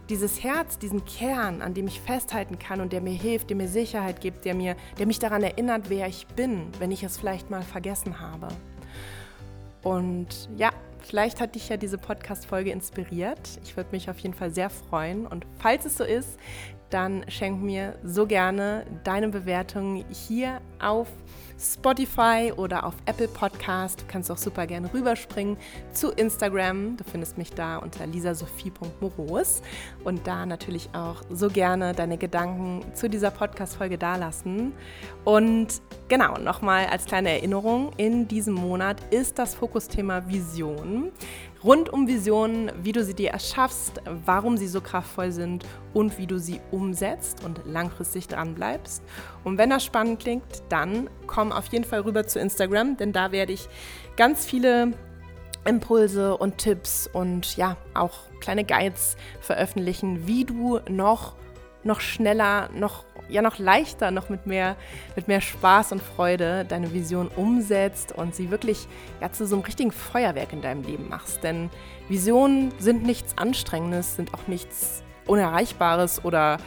dieses 0.08 0.42
Herz, 0.42 0.78
diesen 0.78 1.04
Kern, 1.04 1.60
an 1.60 1.74
dem 1.74 1.86
ich 1.86 2.00
festhalten 2.00 2.58
kann 2.58 2.80
und 2.80 2.92
der 2.92 3.00
mir 3.00 3.12
hilft, 3.12 3.50
der 3.50 3.56
mir 3.56 3.68
Sicherheit 3.68 4.20
gibt, 4.20 4.44
der, 4.44 4.54
mir, 4.54 4.76
der 4.98 5.06
mich 5.06 5.18
daran 5.18 5.42
erinnert, 5.42 5.90
wer 5.90 6.06
ich 6.06 6.26
bin, 6.28 6.68
wenn 6.78 6.90
ich 6.90 7.02
es 7.02 7.18
vielleicht 7.18 7.50
mal 7.50 7.62
vergessen 7.62 8.20
habe. 8.20 8.48
Und 9.82 10.48
ja, 10.56 10.70
vielleicht 11.00 11.40
hat 11.40 11.54
dich 11.54 11.68
ja 11.68 11.76
diese 11.76 11.98
Podcast-Folge 11.98 12.70
inspiriert. 12.70 13.40
Ich 13.64 13.76
würde 13.76 13.90
mich 13.92 14.10
auf 14.10 14.18
jeden 14.18 14.34
Fall 14.34 14.50
sehr 14.52 14.70
freuen. 14.70 15.26
Und 15.26 15.46
falls 15.58 15.84
es 15.84 15.96
so 15.96 16.04
ist, 16.04 16.38
dann 16.90 17.24
schenk 17.28 17.62
mir 17.62 17.98
so 18.02 18.26
gerne 18.26 18.84
deine 19.04 19.28
Bewertung 19.28 20.04
hier 20.10 20.60
auf 20.80 21.08
Spotify 21.60 22.52
oder 22.56 22.84
auf 22.84 22.94
Apple 23.06 23.26
Podcast. 23.26 24.02
Du 24.02 24.04
kannst 24.06 24.30
auch 24.30 24.36
super 24.36 24.66
gerne 24.66 24.92
rüberspringen 24.94 25.56
zu 25.92 26.10
Instagram. 26.12 26.96
Du 26.96 27.04
findest 27.04 27.36
mich 27.36 27.52
da 27.52 27.78
unter 27.78 28.06
lisasophie.moros 28.06 29.62
und 30.04 30.26
da 30.26 30.46
natürlich 30.46 30.88
auch 30.92 31.22
so 31.30 31.48
gerne 31.48 31.94
deine 31.94 32.16
Gedanken 32.16 32.84
zu 32.94 33.10
dieser 33.10 33.32
Podcast-Folge 33.32 33.98
dalassen. 33.98 34.72
Und 35.24 35.82
genau, 36.08 36.38
nochmal 36.38 36.86
als 36.86 37.06
kleine 37.06 37.30
Erinnerung, 37.30 37.90
in 37.96 38.28
diesem 38.28 38.54
Monat 38.54 39.02
ist 39.12 39.38
das 39.38 39.54
Fokusthema 39.54 40.28
Vision 40.28 41.10
rund 41.64 41.88
um 41.92 42.06
Visionen, 42.06 42.70
wie 42.82 42.92
du 42.92 43.04
sie 43.04 43.14
dir 43.14 43.30
erschaffst, 43.30 44.00
warum 44.24 44.56
sie 44.56 44.68
so 44.68 44.80
kraftvoll 44.80 45.32
sind 45.32 45.64
und 45.94 46.18
wie 46.18 46.26
du 46.26 46.38
sie 46.38 46.60
umsetzt 46.70 47.44
und 47.44 47.60
langfristig 47.66 48.28
dran 48.28 48.54
bleibst. 48.54 49.02
Und 49.44 49.58
wenn 49.58 49.70
das 49.70 49.84
spannend 49.84 50.20
klingt, 50.20 50.62
dann 50.68 51.10
komm 51.26 51.52
auf 51.52 51.66
jeden 51.66 51.84
Fall 51.84 52.00
rüber 52.00 52.26
zu 52.26 52.38
Instagram, 52.38 52.96
denn 52.96 53.12
da 53.12 53.32
werde 53.32 53.52
ich 53.52 53.68
ganz 54.16 54.46
viele 54.46 54.92
Impulse 55.64 56.36
und 56.36 56.58
Tipps 56.58 57.08
und 57.12 57.56
ja, 57.56 57.76
auch 57.94 58.14
kleine 58.40 58.64
Guides 58.64 59.16
veröffentlichen, 59.40 60.26
wie 60.26 60.44
du 60.44 60.80
noch 60.88 61.34
noch 61.84 62.00
schneller, 62.00 62.68
noch 62.74 63.04
ja 63.28 63.42
noch 63.42 63.58
leichter, 63.58 64.10
noch 64.10 64.28
mit 64.28 64.46
mehr, 64.46 64.76
mit 65.16 65.28
mehr 65.28 65.40
Spaß 65.40 65.92
und 65.92 66.02
Freude 66.02 66.64
deine 66.64 66.92
Vision 66.92 67.28
umsetzt 67.28 68.12
und 68.12 68.34
sie 68.34 68.50
wirklich 68.50 68.88
ja, 69.20 69.30
zu 69.30 69.46
so 69.46 69.56
einem 69.56 69.64
richtigen 69.64 69.92
Feuerwerk 69.92 70.52
in 70.52 70.62
deinem 70.62 70.82
Leben 70.82 71.08
machst. 71.08 71.42
Denn 71.44 71.70
Visionen 72.08 72.72
sind 72.78 73.04
nichts 73.04 73.36
Anstrengendes, 73.36 74.16
sind 74.16 74.34
auch 74.34 74.46
nichts 74.46 75.02
Unerreichbares 75.26 76.24
oder 76.24 76.58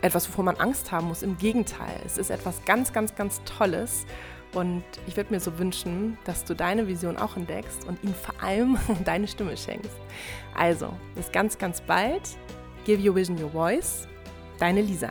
etwas, 0.00 0.28
wovor 0.28 0.44
man 0.44 0.56
Angst 0.56 0.90
haben 0.90 1.08
muss. 1.08 1.22
Im 1.22 1.36
Gegenteil, 1.38 2.00
es 2.04 2.18
ist 2.18 2.30
etwas 2.30 2.64
ganz, 2.64 2.92
ganz, 2.92 3.14
ganz 3.14 3.42
Tolles. 3.44 4.06
Und 4.54 4.84
ich 5.06 5.16
würde 5.16 5.32
mir 5.32 5.40
so 5.40 5.58
wünschen, 5.58 6.18
dass 6.24 6.44
du 6.44 6.54
deine 6.54 6.86
Vision 6.86 7.16
auch 7.16 7.36
entdeckst 7.36 7.86
und 7.86 8.02
ihnen 8.04 8.14
vor 8.14 8.34
allem 8.42 8.76
deine 9.04 9.26
Stimme 9.26 9.56
schenkst. 9.56 9.96
Also, 10.54 10.92
bis 11.14 11.32
ganz, 11.32 11.56
ganz 11.56 11.80
bald. 11.80 12.22
Give 12.84 13.02
your 13.02 13.14
vision 13.14 13.42
your 13.42 13.50
voice. 13.50 14.08
Deine 14.62 14.80
Lisa. 14.80 15.10